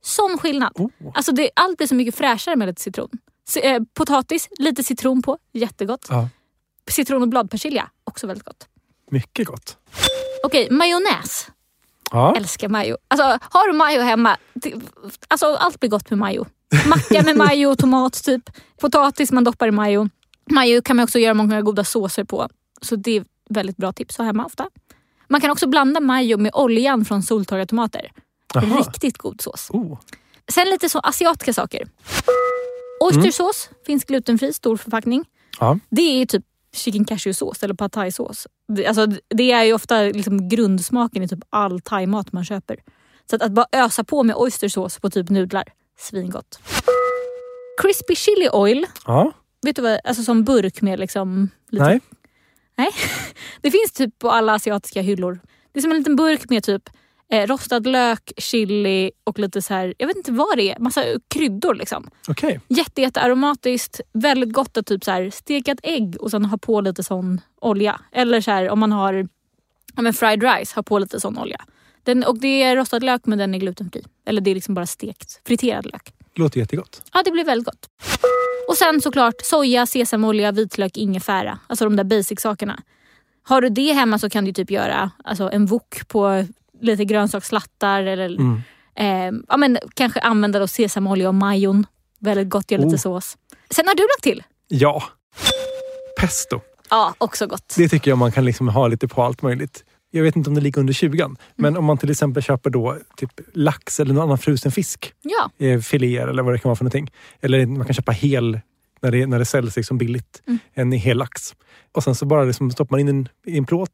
[0.01, 0.71] Sån skillnad.
[0.75, 0.89] Oh.
[1.15, 3.09] Alltså det, allt blir så mycket fräschare med lite citron.
[3.49, 6.05] C- eh, potatis, lite citron på, jättegott.
[6.09, 6.29] Ja,
[6.89, 8.67] Citron och bladpersilja, också väldigt gott.
[9.11, 9.77] mycket gott.
[10.45, 11.47] Okej, majonnäs.
[12.11, 12.35] Ja.
[12.37, 12.97] Älskar majo.
[13.07, 14.73] Alltså, har du majo hemma, det,
[15.27, 16.45] alltså, allt blir gott med majo.
[16.85, 18.49] Macka med majo, tomat typ.
[18.79, 20.09] Potatis man doppar i majo.
[20.49, 22.49] Majo kan man också göra många goda såser på.
[22.81, 24.69] Så det är väldigt bra tips att ha hemma ofta.
[25.33, 28.09] Man kan också blanda majo med oljan från soltorkade
[28.53, 28.77] Jaha.
[28.77, 29.69] Riktigt god sås.
[29.69, 29.99] Oh.
[30.51, 31.87] Sen lite så asiatiska saker.
[33.01, 35.25] Oystersås finns glutenfri, stor förpackning.
[35.59, 35.79] Ja.
[35.89, 36.43] Det är typ
[36.75, 38.47] chicken cashew-sås eller pad thai-sås.
[38.67, 42.77] Det, alltså, det är ju ofta liksom grundsmaken i typ all thaimat man köper.
[43.29, 45.65] Så att, att bara ösa på med oystersås på typ nudlar,
[45.99, 46.59] svingott.
[47.81, 49.31] Crispy chili oil, ja.
[49.61, 51.49] vet du vad, alltså som burk med liksom...
[51.69, 51.99] Lite, Nej.
[52.75, 52.89] Nej.
[53.61, 55.39] Det finns typ på alla asiatiska hyllor.
[55.71, 56.89] Det är som en liten burk med typ
[57.31, 61.03] eh, rostad lök, chili och lite så här, jag vet inte vad det är, massa
[61.27, 62.09] kryddor liksom.
[62.27, 62.59] Okej.
[62.67, 66.81] Jätte, jätte aromatiskt, väldigt gott att typ så här, stekat ägg och sen ha på
[66.81, 68.01] lite sån olja.
[68.11, 69.27] Eller så här, om man har
[70.01, 71.65] men fried rice, ha på lite sån olja.
[72.03, 74.03] Den, och det är rostad lök men den är glutenfri.
[74.25, 76.13] Eller det är liksom bara stekt, friterad lök.
[76.35, 77.01] Låter jättegott.
[77.13, 77.89] Ja, det blir väldigt gott.
[78.69, 81.59] Och sen såklart soja, sesamolja, vitlök, ingefära.
[81.67, 82.79] Alltså de där basic-sakerna.
[83.43, 86.45] Har du det hemma så kan du typ göra alltså, en wok på
[86.81, 88.61] lite grönsaksslattar eller Mm.
[88.95, 91.85] eh, ja, men, kanske använda då sesamolja och majon.
[92.19, 92.99] Väldigt gott, gör lite Oh.
[92.99, 93.37] sås.
[93.69, 94.43] Sen har du lagt till?
[94.67, 95.03] Ja.
[96.19, 96.59] Pesto.
[96.89, 97.73] Ja, också gott.
[97.77, 99.83] Det tycker jag man kan liksom ha lite på allt möjligt.
[100.15, 102.97] Jag vet inte om det ligger under 20 men om man till exempel köper då
[103.17, 105.13] typ lax eller någon annan frusen fisk.
[105.21, 107.11] Ja, eh, filéer eller vad det kan vara för någonting.
[107.41, 108.59] Eller man kan köpa hel
[109.01, 110.41] när det, när det säljs liksom billigt.
[110.47, 110.59] Mm.
[110.73, 111.55] En hel lax.
[111.91, 113.89] Och sen så bara liksom stoppar man in en, i en plåt,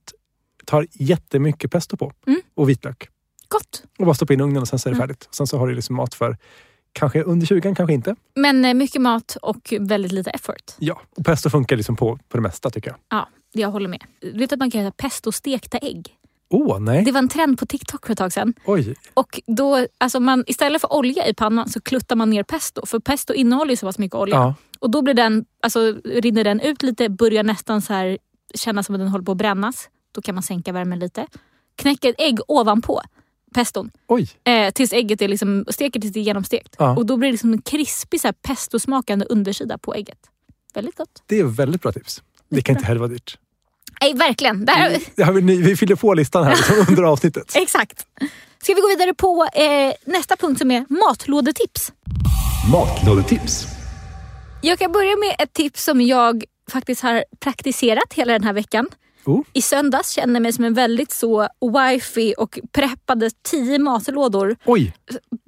[0.66, 2.42] tar jättemycket pesto på Mm.
[2.56, 3.10] och vitlök.
[3.48, 3.84] gott.
[4.00, 5.08] Och bara stoppa in i ugnen och sen så är det Mm.
[5.08, 5.28] färdigt.
[5.32, 6.38] Sen så har du liksom mat för
[6.94, 8.16] kanske under 20 kanske inte.
[8.36, 10.72] Men eh, mycket mat och väldigt lite effort.
[10.80, 12.98] Ja, och pesto funkar liksom på, på det mesta tycker jag.
[13.10, 14.04] Ja, jag håller med.
[14.20, 16.16] Du vet att man kan göra pesto-stekta ägg?
[16.50, 17.04] Åh, nej.
[17.04, 18.54] Det var en trend på TikTok för ett tag sedan.
[18.66, 18.96] Oj.
[19.14, 22.86] Och då, alltså man, istället för olja i pannan så kluttar man ner pesto.
[22.86, 24.36] För pesto innehåller ju så pass mycket olja.
[24.36, 24.56] Ja.
[24.80, 28.18] Och då blir den, alltså, rinner den ut lite, börjar nästan så här
[28.54, 29.90] kännas som att den håller på att brännas.
[30.12, 31.28] Då kan man sänka värmen lite.
[31.76, 33.02] Knäcka ett ägg ovanpå
[33.54, 33.92] peston.
[34.44, 36.76] Eh, tills ägget är liksom, steker tills det är genomstekt.
[36.80, 36.96] Ja.
[36.96, 40.20] Och då blir det liksom en krispig så här pestosmakande undersida på ägget.
[40.74, 41.24] Väldigt gott.
[41.26, 42.24] Det är väldigt bra tips.
[42.50, 43.38] Det kan inte heller vara dyrt.
[44.02, 44.66] Nej, verkligen.
[44.66, 47.52] Det här, Det har vi, ni- vi fyller på listan här liksom under avsnittet.
[47.56, 48.06] exakt.
[48.64, 51.92] Ska vi gå vidare på eh, nästa punkt som är matlådetips.
[52.72, 53.66] Matlådetips.
[54.62, 58.88] Jag kan börja med ett tips som jag faktiskt har praktiserat hela den här veckan.
[59.26, 59.42] Oh.
[59.54, 64.94] I söndags kände jag mig som en väldigt så wifi och preppade tio matlådor Oj,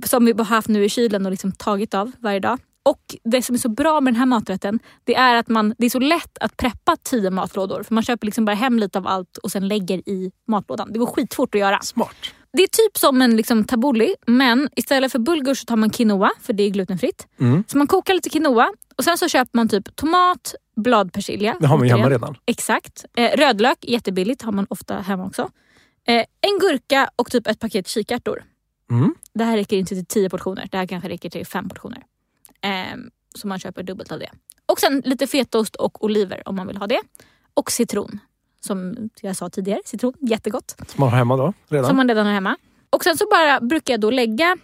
[0.05, 2.59] som vi har haft nu i kylen och liksom tagit av varje dag.
[2.83, 5.85] Och det som är så bra med den här maträtten det är att man, det
[5.85, 7.83] är så lätt att preppa tio matlådor.
[7.83, 10.93] För Man köper liksom bara hem lite av allt och sen lägger i matlådan.
[10.93, 11.79] Det går skitfort att göra.
[11.81, 12.15] smart.
[12.53, 16.31] Det är typ som en liksom tabbouleh men istället för bulgur så tar man quinoa
[16.41, 17.27] för det är glutenfritt.
[17.39, 17.63] Mm.
[17.67, 21.57] Så man kokar lite quinoa och sen så köper man typ tomat, bladpersilja.
[21.59, 22.35] Det har man ju hemma redan.
[22.45, 23.05] Exakt.
[23.17, 25.49] Eh, rödlök, jättebilligt, har man ofta hemma också.
[26.07, 28.43] Eh, en gurka och typ ett paket kikärtor.
[28.91, 29.15] Mm.
[29.33, 32.03] Det här räcker inte till 10 portioner, det här kanske räcker till fem portioner.
[32.61, 32.97] Eh,
[33.35, 34.29] så man köper dubbelt av det.
[34.65, 37.01] Och sen lite fetaost och oliver om man vill ha det.
[37.53, 38.19] Och citron.
[38.59, 40.75] Som jag sa tidigare, citron, jättegott.
[40.87, 41.87] Som man har hemma då redan.
[41.87, 42.57] Som man redan har hemma.
[42.89, 44.57] Och sen så bara brukar jag då lägga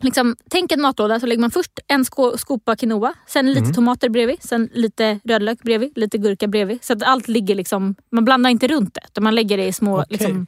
[0.00, 3.72] Liksom, tänk en matlåda så lägger man först en sko- skopa quinoa, sen lite Mm.
[3.74, 6.84] tomater bredvid, sen lite rödlök bredvid, lite gurka bredvid.
[6.84, 9.72] Så att allt ligger liksom, man blandar inte runt det utan man lägger det i
[9.72, 10.06] små, Okej.
[10.10, 10.46] liksom,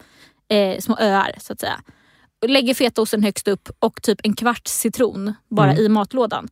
[0.48, 1.80] eh, små öar så att säga.
[2.46, 5.84] Lägger fetaosten högst upp och typ en kvarts citron bara Mm.
[5.84, 6.48] i matlådan.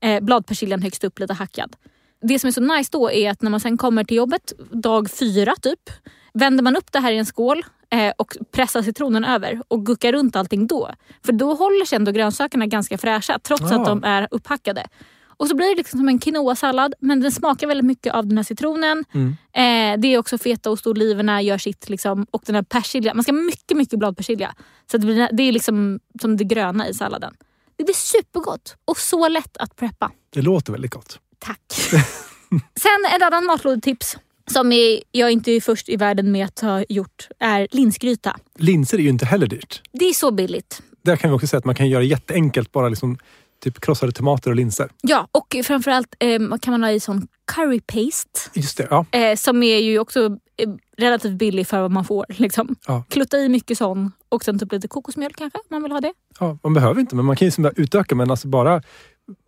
[0.00, 1.76] Eh, bladpersiljan högst upp, lite hackad.
[2.22, 5.10] Det som är så nice då är att när man sen kommer till jobbet, dag
[5.10, 5.90] fyra typ,
[6.34, 10.12] vänder man upp det här i en skål eh, och pressar citronen över och guckar
[10.12, 10.90] runt allting då.
[11.24, 13.76] För då håller sig ändå grönsakerna ganska fräscha trots Ah.
[13.76, 14.86] att de är upphackade.
[15.26, 18.38] Och så blir det liksom som en quinoa-sallad men den smakar väldigt mycket av den
[18.38, 19.04] här citronen.
[19.14, 19.28] Mm.
[19.52, 21.88] Eh, det är också fetaost och oliverna gör sitt.
[21.88, 23.14] Liksom, och den här persilja.
[23.14, 24.54] Man ska ha mycket, mycket bladpersilja.
[24.90, 27.34] Så det, blir, det är liksom som det gröna i salladen.
[27.78, 30.10] Det blir supergott och så lätt att preppa.
[30.30, 31.20] Det låter väldigt gott.
[31.38, 31.60] Tack.
[32.80, 34.72] Sen ett annat matlådetips som
[35.12, 38.36] jag inte är först i världen med att ha gjort är linsgryta.
[38.58, 39.82] Linser är ju inte heller dyrt.
[39.92, 40.82] Det är så billigt.
[41.02, 43.18] Där kan vi också säga att man kan göra jätteenkelt, bara liksom
[43.62, 44.90] typ krossade tomater och linser.
[45.02, 48.40] Ja, och framförallt eh, kan man ha i sån curry paste.
[48.54, 49.06] Just det, ja.
[49.10, 50.24] Eh, som är ju också
[50.56, 52.26] eh, relativt billig för vad man får.
[52.28, 52.76] Liksom.
[52.86, 53.04] Ja.
[53.08, 56.12] Klutta i mycket sån och sen typ lite kokosmjölk kanske, om man vill ha det.
[56.40, 56.58] ja.
[56.62, 58.14] Man behöver inte, men man kan ju liksom utöka.
[58.14, 58.82] Men alltså bara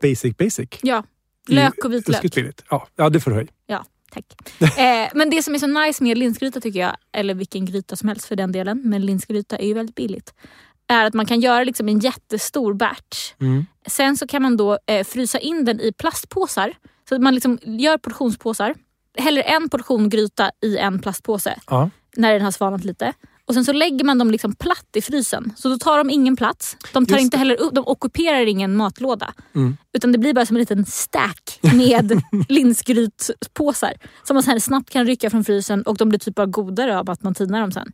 [0.03, 0.69] basic basic.
[0.83, 1.05] Ja,
[1.49, 2.37] lök och vitlök.
[2.71, 3.49] Ja, ja, det får du höj.
[3.67, 4.25] Ja, tack.
[4.79, 8.09] eh, men det som är så nice med linsgryta tycker jag, eller vilken gryta som
[8.09, 10.35] helst för den delen, men linsgryta är ju väldigt billigt.
[10.91, 13.33] Är att man kan göra liksom en jättestor batch.
[13.41, 13.67] Mm.
[13.87, 16.73] Sen så kan man då eh, frysa in den i plastpåsar.
[17.09, 18.75] Så man liksom gör portionspåsar.
[19.19, 21.91] Häller en portion gryta i en plastpåse Ja.
[22.17, 23.13] när den har svalnat lite.
[23.47, 25.53] Och sen så lägger man dem liksom platt i frysen.
[25.57, 26.77] Så då tar de ingen plats.
[26.93, 29.35] De, tar Just inte heller upp, de ockuperar ingen matlåda.
[29.55, 29.77] Mm.
[29.93, 33.93] Utan det blir bara som en liten stack med linsgrytpåsar.
[34.23, 37.11] Som man sen snabbt kan rycka från frysen och de blir typ bara godare av
[37.11, 37.93] att man tinar dem sen.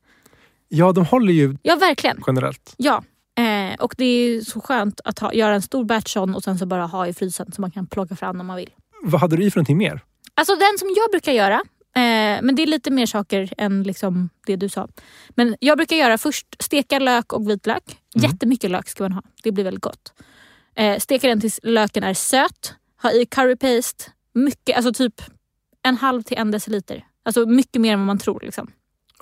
[0.68, 2.22] ja, de håller ju Ja, verkligen.
[2.26, 2.74] generellt.
[2.76, 3.04] Ja.
[3.38, 6.58] Eh, och det är så skönt att ha, göra en stor batch sån och sen
[6.58, 8.70] så bara ha i frysen så man kan plocka fram om man vill.
[9.02, 10.00] Vad hade du i för någonting mer?
[10.34, 11.54] Alltså den som jag brukar göra,
[11.96, 14.88] eh, men det är lite mer saker än liksom det du sa.
[15.28, 17.82] Men jag brukar göra först steka lök och vitlök.
[18.14, 20.12] Jättemycket lök ska man ha, det blir väldigt gott.
[20.74, 22.74] Eh, steka den tills löken är söt.
[23.02, 25.20] Ha i curry paste, mycket, alltså typ
[25.82, 27.04] en halv till en deciliter.
[27.22, 28.40] Alltså mycket mer än vad man tror.
[28.40, 28.70] Liksom.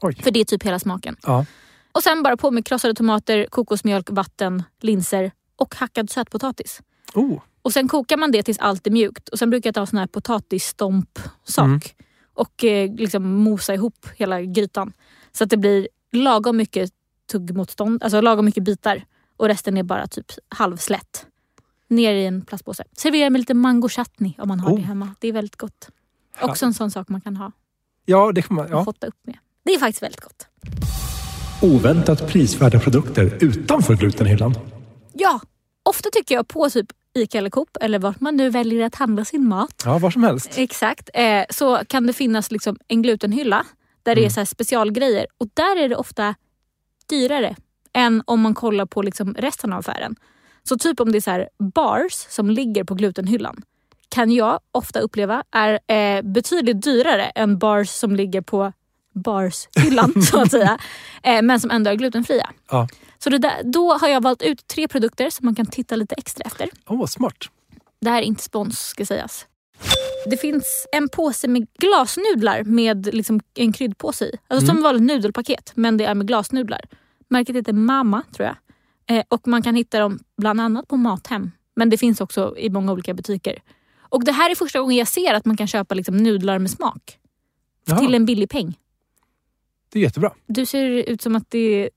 [0.03, 0.15] Oj.
[0.15, 1.17] För det är typ hela smaken.
[1.23, 1.47] Ja.
[1.93, 6.81] Och sen bara på med krossade tomater, kokosmjölk, vatten, linser och hackad sötpotatis.
[7.15, 9.29] Oh, Och sen kokar man det tills allt är mjukt.
[9.29, 11.81] Och sen brukar jag ta sån här potatisstomp-sak Mm.
[12.35, 14.93] och eh, liksom mosa ihop hela grytan.
[15.33, 16.91] Så att det blir lagom mycket
[17.33, 19.05] tuggmotstånd, alltså lagom mycket bitar.
[19.37, 21.27] Och resten är bara typ halvslätt.
[21.89, 22.85] Ner i en plastpåse.
[22.97, 24.77] Servera med lite mango chutney om man har Oh.
[24.77, 25.15] det hemma.
[25.21, 25.89] Det är väldigt gott.
[26.41, 27.53] Också en sån sak man kan ha
[28.07, 28.67] ja, det kan man.
[28.71, 28.83] Ja.
[28.83, 29.39] hotta upp med.
[29.65, 30.47] Det är faktiskt väldigt gott.
[31.63, 34.55] Oväntat prisvärda produkter utanför glutenhyllan.
[35.13, 35.41] Ja,
[35.83, 39.25] ofta tycker jag på typ Ica eller Coop eller vart man nu väljer att handla
[39.25, 39.83] sin mat.
[39.85, 40.51] Ja, var som helst.
[40.57, 41.11] Exakt.
[41.15, 43.67] Eh, så kan det finnas liksom en glutenhylla
[44.03, 45.27] där det är så här specialgrejer.
[45.39, 46.35] Och där är det ofta
[47.09, 47.57] dyrare
[47.93, 50.17] än om man kollar på liksom resten av affären.
[50.63, 53.63] Så typ om det är så bars som ligger på glutenhyllan
[54.15, 58.73] kan jag ofta uppleva är eh, betydligt dyrare än bars som ligger på
[59.15, 60.79] barshyllan så att säga.
[61.23, 62.51] Eh, men som ändå är glutenfria.
[62.71, 62.89] Ja.
[63.19, 66.43] Så där, då har jag valt ut tre produkter som man kan titta lite extra
[66.47, 66.69] efter.
[66.87, 67.37] Åh, smart.
[68.01, 69.47] Det här är inte spons ska sägas.
[70.27, 74.37] Det finns en påse med glasnudlar med liksom en kryddpåse i.
[74.49, 76.81] Alltså som vanligt nudelpaket men det är med glasnudlar.
[77.29, 78.57] Märket heter Mama tror jag.
[79.19, 81.51] Eh, och man kan hitta dem bland annat på Mathem.
[81.77, 83.63] Men det finns också i många olika butiker.
[84.09, 86.71] Och det här är första gången jag ser att man kan köpa liksom nudlar med
[86.71, 87.19] smak.
[87.85, 88.79] Jaha, Till en billig peng.
[89.95, 90.31] Det är jättebra.
[90.47, 91.91] Du ser ut som att det är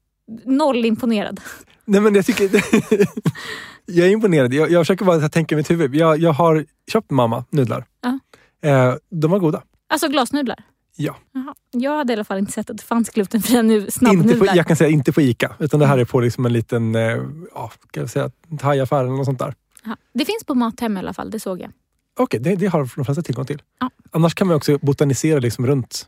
[0.45, 1.41] noll imponerad.
[1.85, 2.43] Nej, men jag tycker...
[3.85, 4.53] jag är imponerad.
[4.53, 5.95] Jag, jag försöker bara tänka i mitt huvud.
[5.95, 7.85] Jag, jag har köpt mamma nudlar.
[8.01, 8.19] Ja.
[8.69, 9.63] Eh, de var goda.
[9.89, 10.63] Alltså glasnudlar.
[10.95, 11.15] Ja.
[11.31, 11.55] Jaha.
[11.71, 14.55] Jag hade i alla fall inte sett att det fanns glutenfria nu, Inte på, snabbnudlar.
[14.55, 15.55] jag kan säga inte på Ica.
[15.59, 17.01] Utan det här är på liksom en liten eh,
[17.53, 19.55] ja, kan jag säga, thaiaffär eller något sånt där.
[19.83, 19.97] Jaha.
[20.13, 21.71] Det finns på Mathem i alla fall, det såg jag.
[22.19, 23.61] Okej, det, det har de flesta tillgång till.
[23.79, 23.89] Ja.
[24.11, 26.07] Annars kan man också botanisera liksom runt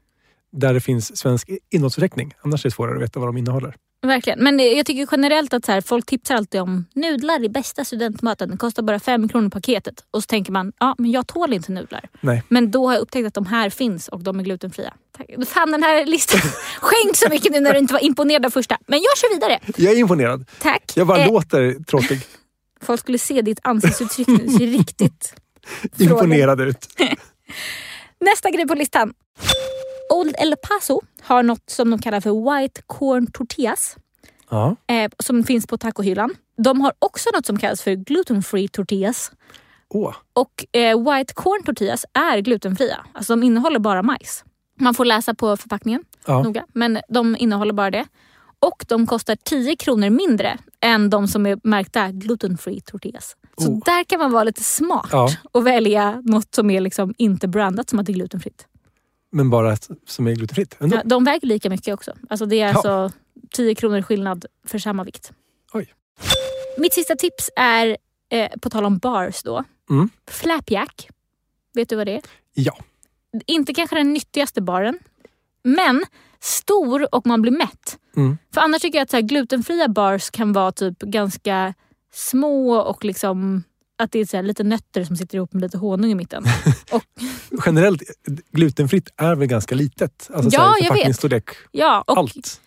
[0.51, 2.33] där det finns svensk innehållsförteckning.
[2.41, 3.75] Annars är det svårare att veta vad de innehåller.
[4.01, 4.43] Verkligen.
[4.43, 8.49] Men jag tycker generellt att så här, folk tipsar alltid om nudlar i bästa studentmaten.
[8.51, 10.03] Det kostar bara fem kronor paketet.
[10.11, 12.09] Och så tänker man, ja men jag tål inte nudlar.
[12.21, 12.43] Nej.
[12.47, 14.93] Men då har jag upptäckt att de här finns och de är glutenfria.
[15.17, 15.27] Tack.
[15.47, 16.41] Fan den här listan,
[16.81, 18.77] skänk så mycket nu när du inte var imponerad av första.
[18.87, 19.59] Men jag kör vidare.
[19.77, 20.45] Jag är imponerad.
[20.61, 20.91] Tack.
[20.95, 22.21] Jag bara Eh, låter tråkig.
[22.81, 24.37] folk skulle se ditt ansiktsuttryck nu.
[24.37, 25.33] Det ser riktigt
[25.97, 26.87] imponerad ut.
[28.19, 29.13] Nästa grej på listan.
[30.09, 33.97] Old El Paso har något som de kallar för White Corn Tortillas.
[34.49, 34.75] Ja.
[34.87, 36.35] Eh, som finns på tacohyllan.
[36.57, 39.31] De har också något som kallas för gluten free tortillas.
[39.89, 43.05] Åh, Och eh, white corn tortillas är glutenfria.
[43.13, 44.43] Alltså de innehåller bara majs.
[44.79, 46.43] Man får läsa på förpackningen ja.
[46.43, 48.05] noga, men de innehåller bara det.
[48.59, 53.35] Och de kostar 10 kronor mindre än de som är märkta gluten free tortillas.
[53.57, 53.79] Så Oh.
[53.85, 55.29] där kan man vara lite smart Ja.
[55.51, 58.65] och välja något som är liksom inte brandat som att det är glutenfritt.
[59.31, 60.75] Men bara som är glutenfritt.
[60.79, 60.95] Ändå.
[60.95, 62.13] Ja, de väger lika mycket också.
[62.29, 62.73] Alltså det är Ja.
[62.73, 63.11] alltså
[63.53, 65.31] 10 kronor skillnad för samma vikt.
[65.73, 65.93] Oj.
[66.77, 67.97] Mitt sista tips är,
[68.31, 70.09] eh, på tal om bars då, Mm.
[70.31, 71.09] Flapjack.
[71.73, 72.21] Vet du vad det är?
[72.53, 72.77] Ja.
[73.47, 74.99] Inte kanske den nyttigaste baren,
[75.63, 76.03] men
[76.39, 77.97] stor och man blir mätt.
[78.15, 78.37] Mm.
[78.53, 81.73] För annars tycker jag att så här, glutenfria bars kan vara typ ganska
[82.13, 83.63] små och liksom
[83.99, 86.43] att det är så lite nötter som sitter ihop med lite honung i mitten.
[86.91, 87.03] Och,
[87.65, 88.01] Generellt,
[88.51, 90.29] glutenfritt är väl ganska litet?
[90.33, 91.45] Alltså Ja, här, jag vet.
[91.71, 92.61] ja, och allt.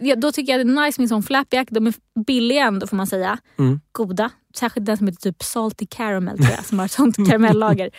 [0.00, 1.68] eh, då tycker jag det är nice med en sån flapjack.
[1.70, 1.94] De är
[2.26, 3.38] billiga ändå får man säga.
[3.58, 3.80] Mm.
[3.92, 4.30] Goda.
[4.56, 7.90] Särskilt den som heter typ salty caramel tror jag, som har ett sånt karamellager.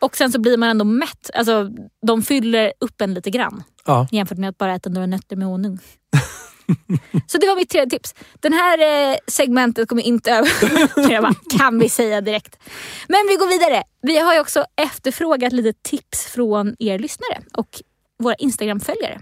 [0.00, 1.30] Och sen så blir man ändå mätt.
[1.34, 1.70] Alltså,
[2.06, 4.08] de fyller upp en lite grann Ja.
[4.12, 5.78] jämfört med att bara äta några nötter med honung.
[7.26, 8.14] så det var mitt tredje tips.
[8.40, 8.78] Den här
[9.12, 10.50] eh, segmentet kommer inte över.
[11.12, 12.58] jag bara, kan vi säga direkt.
[13.08, 13.82] Men vi går vidare.
[14.02, 17.82] Vi har ju också efterfrågat lite tips från er lyssnare och
[18.18, 19.20] våra Instagram-följare.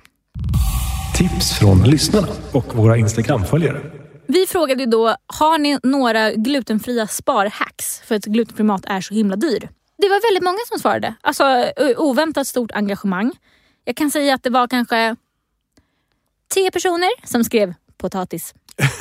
[1.17, 3.81] Tips från lyssnarna och våra Instagram-följare.
[4.27, 9.15] Vi frågade ju då, har ni några glutenfria sparhacks för att glutenfri mat är så
[9.15, 9.69] himla dyr?
[9.99, 11.15] Det var väldigt många som svarade.
[11.21, 11.45] Alltså
[11.97, 13.33] oväntat stort engagemang.
[13.85, 15.17] Jag kan säga att det var kanske
[16.55, 18.55] tio personer som skrev potatis.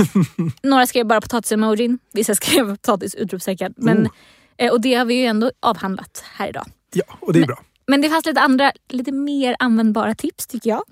[0.63, 3.73] Några skrev bara potatis-emojin, vissa skrev potatis utropstecken.
[3.77, 4.11] Men, Oh.
[4.57, 6.65] eh, Och det har vi ju ändå avhandlat här idag.
[6.93, 7.59] Ja, och det är bra.
[7.87, 10.83] Men det fanns lite andra, lite mer användbara tips tycker jag.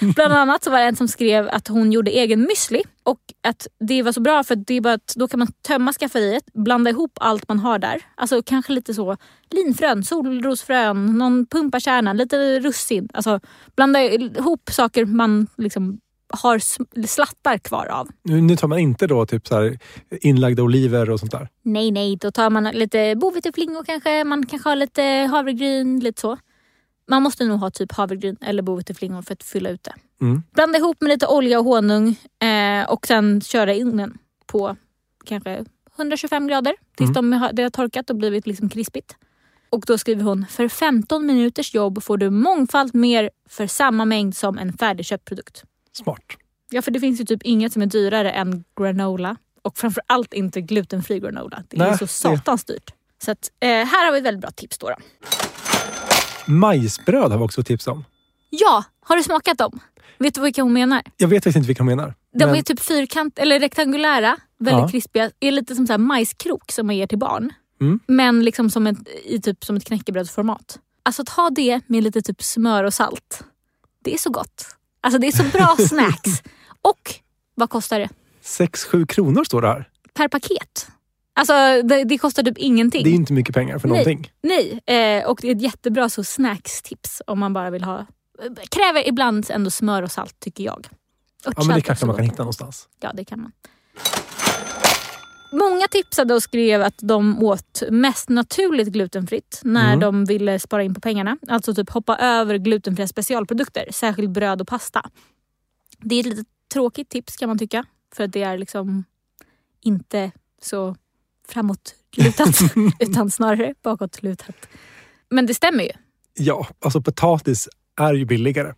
[0.14, 3.66] Bland annat så var det en som skrev att hon gjorde egen müsli och att
[3.80, 6.90] det var så bra för det är bara att då kan man tömma skafferiet, blanda
[6.90, 8.02] ihop allt man har där.
[8.14, 9.16] Alltså kanske lite så
[9.50, 13.08] linfrön, solrosfrön, någon pumpakärna, lite russin.
[13.14, 13.40] Alltså
[13.76, 16.58] blanda ihop saker man liksom har
[17.06, 18.08] slattar kvar av.
[18.22, 19.74] Nu, nu tar man inte då typ så
[20.10, 21.48] inlagda oliver och sånt där.
[21.62, 24.24] Nej, nej, då tar man lite boveteflingor kanske.
[24.24, 26.38] Man kanske har lite havregryn, lite så.
[27.08, 29.94] Man måste nog ha typ havregryn eller boveteflingor för att fylla ut det.
[30.20, 30.42] Mm.
[30.54, 34.76] Blanda ihop med lite olja och honung eh, och sen köra i ugnen på
[35.24, 35.64] kanske
[35.96, 39.16] 125 grader tills de har, det har torkat och blivit liksom krispigt.
[39.70, 44.36] Och då skriver hon, för 15 minuters jobb får du mångfalt mer för samma mängd
[44.36, 45.64] som en färdigköpt produkt.
[45.96, 46.22] Smart.
[46.70, 49.36] Ja, för det finns ju typ inget som är dyrare än granola.
[49.62, 51.62] Och framförallt inte glutenfri granola.
[51.68, 52.90] Det är Nej, så det- satans dyrt.
[53.24, 54.88] Så att, eh, här har vi ett väldigt bra tips då.
[54.88, 54.96] då.
[56.46, 58.04] Majsbröd har vi också tips om.
[58.50, 59.80] Ja, har du smakat dem?
[60.18, 61.02] Vet du vilka hon menar?
[61.16, 62.14] Jag vet faktiskt inte vilka de menar.
[62.38, 64.88] De men- är typ fyrkant eller rektangulära, väldigt Ja.
[64.88, 65.30] krispiga.
[65.40, 67.52] är lite som så här majskrok som man ger till barn.
[67.80, 68.00] Mm.
[68.06, 70.78] Men liksom som ett, i typ som ett knäckebrödsformat.
[71.02, 73.44] Alltså att ha det med lite typ smör och salt.
[74.04, 74.66] Det är så gott.
[75.06, 76.42] Alltså det är så bra snacks.
[76.82, 77.14] Och
[77.54, 78.08] vad kostar det?
[78.42, 79.88] 6-7 kronor står det här.
[80.14, 80.88] Per paket.
[81.34, 83.04] Alltså det, det kostar typ ingenting.
[83.04, 83.98] Det är inte mycket pengar för Nej.
[83.98, 84.32] någonting.
[84.42, 88.06] Nej, eh, och det är ett jättebra så snackstips om man bara vill ha...
[88.70, 90.88] Kräver ibland ändå smör och salt tycker jag.
[91.44, 92.88] Ja, men det kanske man kan hitta någonstans.
[93.00, 93.52] Ja, det kan man.
[95.52, 100.00] Många tipsade och skrev att de åt mest naturligt glutenfritt när Mm.
[100.00, 101.38] de ville spara in på pengarna.
[101.48, 105.10] Alltså typ hoppa över glutenfria specialprodukter, särskilt bröd och pasta.
[105.98, 107.84] Det är ett lite tråkigt tips kan man tycka.
[108.14, 109.04] För att det är liksom
[109.80, 110.30] inte
[110.62, 110.96] så
[111.48, 112.48] framåtlutat
[113.00, 114.68] utan snarare bakåtlutat.
[115.28, 115.90] Men det stämmer ju.
[116.34, 117.68] Ja, alltså potatis
[118.00, 118.74] är ju billigare.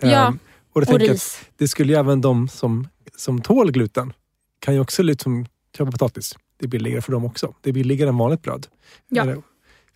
[0.00, 0.38] Ja, Ehm,
[0.72, 1.40] och Och ris.
[1.56, 4.12] det skulle ju även de som, som tål gluten
[4.58, 5.46] kan ju också liksom
[5.78, 6.36] köpa potatis.
[6.56, 7.54] Det är billigare för dem också.
[7.60, 8.66] Det är billigare än vanligt bröd.
[9.08, 9.22] Ja.
[9.22, 9.42] Eller,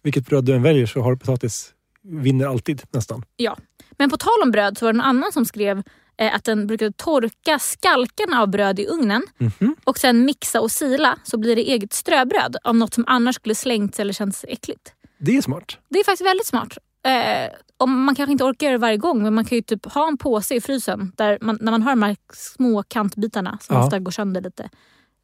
[0.03, 1.71] vilket bröd du än väljer så har potatis
[2.03, 3.25] vinner alltid nästan.
[3.37, 3.57] Ja.
[3.99, 5.83] Men på tal om bröd så var det någon annan som skrev
[6.17, 9.77] eh, att den brukade torka skalkarna av bröd i ugnen Mhm.
[9.85, 13.55] och sen mixa och sila så blir det eget ströbröd av något som annars skulle
[13.55, 14.93] slängts eller känts äckligt.
[15.19, 15.79] Det är smart.
[15.89, 16.79] Det är faktiskt väldigt smart.
[17.07, 19.87] Eh, om man kanske inte orkar göra det varje gång men man kan ju typ
[19.93, 23.77] ha en påse i frysen där man, när man har de här små kantbitarna som
[23.77, 23.85] Ja.
[23.85, 24.69] ofta går sönder lite.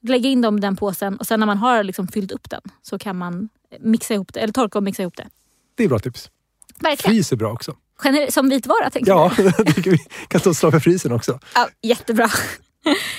[0.02, 2.60] Lägga in dem i den påsen och sen när man har liksom fyllt upp den
[2.82, 3.48] så kan man
[3.80, 5.26] mixa ihop det, eller torka och mixa ihop det.
[5.74, 6.30] Det är bra tips.
[6.78, 7.14] Verkligen.
[7.14, 7.76] Frys är bra också.
[8.02, 9.66] Gener- som vitvara tänker Ja, jag.
[9.74, 11.38] tycker vi kan stå och slå för frysen också.
[11.54, 12.28] Ja, jättebra.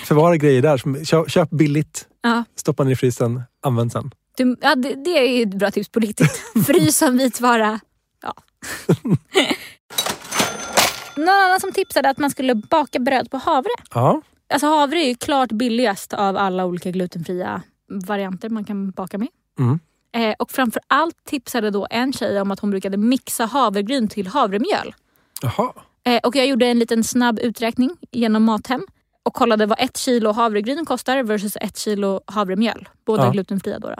[0.04, 0.76] Förvara grejer där.
[1.04, 2.44] Som, köp, billigt, Ja.
[2.56, 4.10] stoppa ner i frysen, använd sen.
[4.36, 6.32] Du, ja, det, det är ett bra tips på riktigt.
[6.66, 7.80] Frys som vitvara.
[8.22, 8.34] Ja.
[11.16, 13.70] Någon annan som tipsade att man skulle baka bröd på havre.
[13.94, 19.28] Ja, Alltså havre är klart billigast av alla olika glutenfria varianter man kan baka med.
[19.58, 19.78] Mm.
[20.16, 24.26] Eh, och framför allt tipsade då en tjej om att hon brukade mixa havregryn till
[24.26, 24.94] havremjöl.
[25.42, 25.72] Jaha.
[26.04, 28.86] Eh, och jag gjorde en liten snabb uträkning genom Mathem
[29.22, 32.88] och kollade vad ett kilo havregryn kostar versus ett kilo havremjöl.
[33.06, 33.30] Båda Ja.
[33.30, 33.96] glutenfria då, då.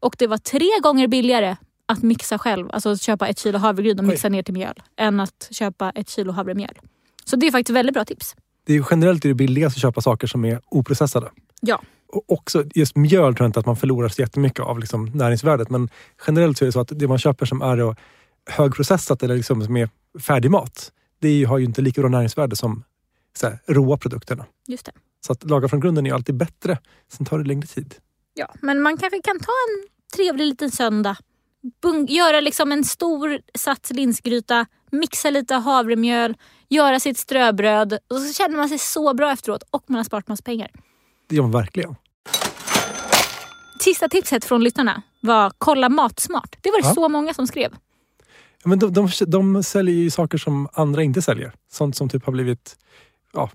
[0.00, 3.98] Och det var tre gånger billigare att mixa själv, alltså att köpa ett kilo havregryn
[3.98, 4.10] och Oj.
[4.10, 6.78] mixa ner till mjöl, än att köpa ett kilo havremjöl.
[7.24, 8.36] Så det är faktiskt väldigt bra tips.
[8.66, 11.30] Det är generellt är det billigast att köpa saker som är oprocessade.
[11.60, 11.82] Ja.
[12.08, 15.70] Och också just mjöl tror jag inte att man förlorar så jättemycket av liksom, näringsvärdet.
[15.70, 15.88] Men
[16.26, 17.96] generellt så är det så att det man köper som är
[18.50, 19.88] högprocessat eller liksom som är
[20.20, 20.92] färdig mat.
[21.18, 22.84] Det har ju inte lika bra näringsvärde som
[23.36, 24.46] så här, råa produkterna.
[24.66, 24.92] Just det.
[25.26, 26.78] Så att laga från grunden är alltid bättre.
[27.12, 27.94] Sen tar det längre tid.
[28.34, 31.16] Ja, men man kanske kan ta en trevlig liten söndag.
[31.82, 36.36] Bung, göra liksom en stor sats linsgryta, mixa lite havremjöl,
[36.68, 40.28] göra sitt ströbröd och så känner man sig så bra efteråt och man har sparat
[40.28, 40.70] massa pengar.
[41.28, 41.96] Det gör man verkligen.
[43.80, 46.56] Sista tipset från lyssnarna var kolla Matsmart.
[46.60, 46.94] Det var det Ja.
[46.94, 47.70] så många som skrev.
[48.62, 51.52] Ja, Men de, de, de säljer ju saker som andra inte säljer.
[51.72, 52.76] Sånt som typ har blivit
[53.32, 53.50] ja,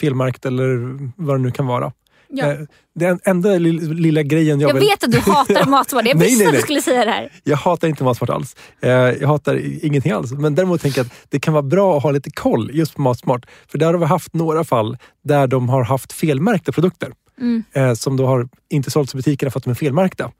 [0.00, 1.92] felmärkt eller vad det nu kan vara.
[2.32, 2.52] Ja.
[2.52, 2.58] Eh,
[2.94, 4.88] Den enda lilla, grejen jag, Jag vill...
[4.88, 6.06] vet att du hatar Matsmart.
[6.06, 7.32] Jag visste att du skulle säga det här.
[7.44, 8.56] Jag hatar inte Matsmart alls.
[8.82, 10.32] Eh, Jag hatar ingenting alls.
[10.32, 13.02] Men däremot tänker jag att det kan vara bra att ha lite koll just på
[13.02, 13.46] Matsmart.
[13.68, 17.12] För där har vi haft några fall där de har haft felmärkta produkter.
[17.40, 17.64] Mm.
[17.72, 20.30] eh, Som då har inte sålts i butikerna för att de är felmärkta.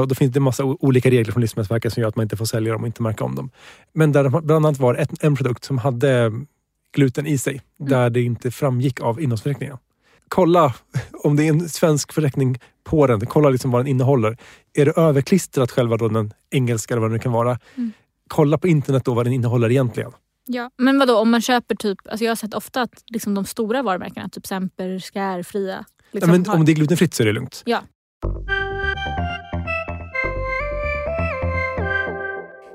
[0.00, 2.36] Och då finns det en massa olika regler från Livsmedelsverket som gör att man inte
[2.36, 3.50] får sälja dem och inte märka om dem.
[3.94, 6.32] Men där bland annat var ett, en produkt som hade
[6.96, 7.60] gluten i sig.
[7.78, 9.76] Där det inte framgick av innehållsförteckningen.
[10.34, 10.74] Kolla
[11.12, 13.26] om det är en svensk förteckning på den.
[13.26, 14.36] Kolla liksom vad den innehåller.
[14.74, 17.58] Är det överklistrat själva då den engelska eller vad det nu kan vara.
[17.76, 17.92] Mm.
[18.28, 20.12] Kolla på internet då vad den innehåller egentligen.
[20.46, 20.70] Ja.
[20.78, 21.98] Men vadå, om man köper typ...
[22.08, 25.84] Alltså jag har sett ofta att liksom de stora varumärkena, typ Semper, Skär, Fria.
[26.12, 27.62] Liksom ja, men har- om det är glutenfritt så är det lugnt.
[27.64, 27.82] Ja.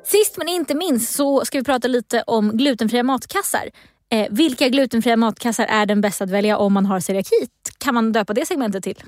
[0.05, 3.69] Sist men inte minst så ska vi prata lite om glutenfria matkassar.
[4.11, 7.47] Eh, vilka glutenfria matkassar är den bästa att välja om man har celiaki?
[7.77, 9.03] Kan man döpa det segmentet till?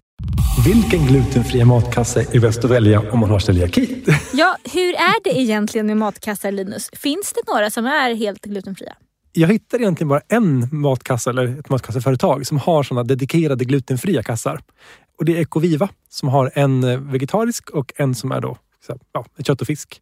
[0.65, 4.03] Vilken glutenfria matkasse är bäst att välja om man har celiaki?
[4.33, 6.89] Ja, hur är det egentligen med matkassar Linus?
[6.93, 8.95] Finns det några som är helt glutenfria?
[9.31, 14.61] Jag hittar egentligen bara en matkassa eller ett matkasseföretag som har sådana dedikerade glutenfria kassar.
[15.17, 18.57] Och det är Ecoviva som har en eh, vegetarisk och en som är då
[19.11, 20.01] ja, kött och fisk.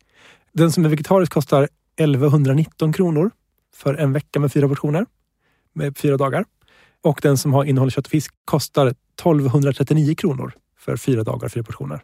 [0.53, 3.31] Den som är vegetarisk kostar 1119 kronor
[3.77, 5.05] för en vecka med fyra portioner
[5.73, 6.45] med fyra dagar.
[7.01, 11.63] Och den som har innehåller kött och fisk kostar 1239 kronor för fyra dagar fyra
[11.63, 12.01] portioner.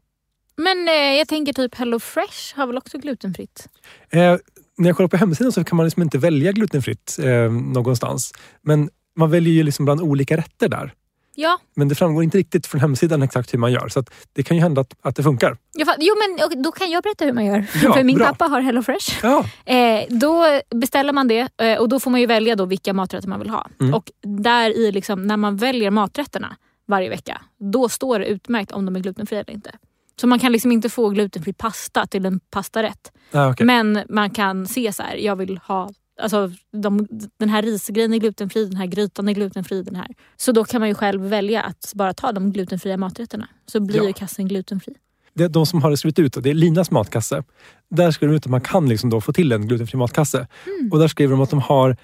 [0.55, 3.69] Men eh, jag tänker typ Hello Fresh har väl också glutenfritt?
[4.09, 4.38] Eh,
[4.78, 8.34] när jag kollar på hemsidan så kan man liksom inte välja glutenfritt eh, någonstans.
[8.61, 10.93] Men man väljer ju liksom bland olika rätter där.
[11.36, 13.89] Ja, Men det framgår inte riktigt från hemsidan exakt hur man gör.
[13.89, 14.03] Så
[14.34, 15.57] det kan ju hända att, att det funkar.
[15.86, 16.13] fatt- jo
[16.49, 17.65] men då kan jag berätta hur man gör.
[17.84, 18.27] Ja, För min bra.
[18.27, 19.19] pappa har Hello Fresh.
[19.23, 22.93] Ja, Eh, då beställer man det eh, och då får man ju välja då vilka
[22.93, 23.67] maträtter man vill ha.
[23.81, 23.93] Mm.
[23.93, 26.55] Och där i liksom, när man väljer maträtterna
[26.88, 27.41] varje vecka,
[27.73, 29.71] då står det utmärkt om de är glutenfria eller inte.
[30.15, 33.11] Så man kan liksom inte få glutenfri pasta till en pastarätt.
[33.31, 33.65] ah, okej.
[33.65, 35.89] Men man kan se så här, jag vill ha
[36.22, 37.07] Alltså de,
[37.39, 39.84] den här risgrejen är glutenfri, den här grytan är glutenfri.
[39.84, 40.07] Den här.
[40.38, 43.47] Så då kan man ju själv välja att bara ta de glutenfria maträtterna.
[43.66, 44.14] Så blir Ja.
[44.14, 44.93] kassen glutenfri.
[45.34, 47.43] det, de som har skrivit ut, det är Linas matkasse.
[47.89, 50.47] Där skriver de ut att man kan liksom då få till en glutenfri matkasse.
[50.80, 50.91] Mm.
[50.91, 51.97] Och där skriver de att de har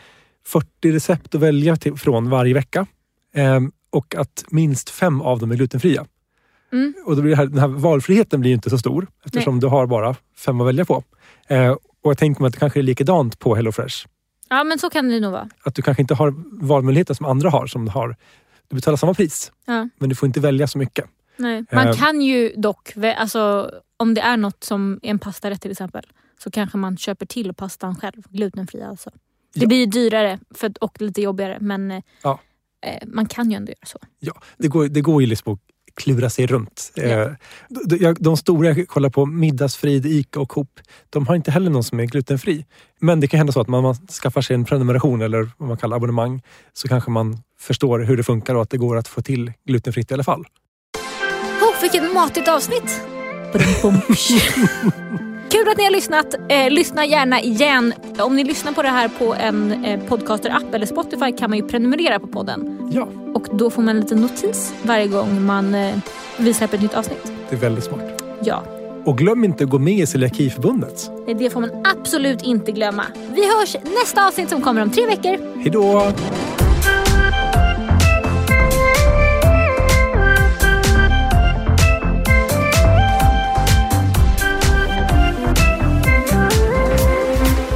[0.46, 2.86] 40 recept att välja till, från varje vecka.
[3.34, 6.06] Ehm, och att minst fem av dem är glutenfria.
[6.72, 6.94] Mm.
[7.06, 10.16] Och då blir här, den här valfriheten blir inte så stor eftersom du har bara
[10.38, 11.04] fem att välja på.
[11.48, 13.96] Eh, och jag tänker mig att det kanske är likadant på HelloFresh.
[14.50, 15.50] Ja men så kan det nog vara.
[15.64, 16.34] Att du kanske inte har
[16.68, 17.68] valmöjligheter som andra har.
[17.68, 18.16] Som du, har.
[18.68, 19.90] du betalar samma pris, Ja.
[19.98, 21.06] men du får inte välja så mycket.
[21.38, 21.66] Nej.
[21.72, 21.94] Man Eh.
[21.96, 26.04] kan ju dock, alltså, om det är något som är en pastarätt till exempel,
[26.44, 29.10] så kanske man köper till pastan själv, glutenfri alltså.
[29.54, 29.68] Det Ja.
[29.68, 32.40] blir ju dyrare för, och lite jobbigare men eh, Ja.
[32.86, 34.00] eh, man kan ju ändå göra så.
[34.20, 35.60] Ja, det går, det går liksom att
[36.00, 36.92] klura sig runt.
[36.96, 37.04] Ja.
[37.04, 37.28] Eh,
[37.70, 40.80] de, de, de stora jag kollar på, Middagsfrid, Ica och Coop,
[41.10, 42.66] de har inte heller någon som är glutenfri.
[43.00, 45.78] Men det kan hända så att man, man skaffar sig en prenumeration eller vad man
[45.78, 46.42] kallar abonnemang
[46.74, 50.12] så kanske man förstår hur det funkar och att det går att få till glutenfritt
[50.12, 50.46] i alla fall.
[51.62, 53.02] Oh, vilket matigt avsnitt!
[55.52, 56.36] Kul att ni har lyssnat.
[56.50, 57.94] Eh, lyssna gärna igen.
[58.20, 61.68] Om ni lyssnar på det här på en eh, podcaster-app eller Spotify kan man ju
[61.68, 62.90] prenumerera på podden.
[62.94, 65.96] Ja, Och då får man en liten notis varje gång man eh,
[66.38, 67.32] vi släpper ett nytt avsnitt.
[67.50, 68.24] det är väldigt smart.
[68.44, 68.64] Ja,
[69.06, 71.12] Och glöm inte att gå med i Celiakiförbundet.
[71.26, 71.70] Nej, det får man
[72.00, 73.04] absolut inte glömma.
[73.34, 75.38] Vi hörs nästa avsnitt som kommer om tre veckor.
[75.62, 76.12] Hej då!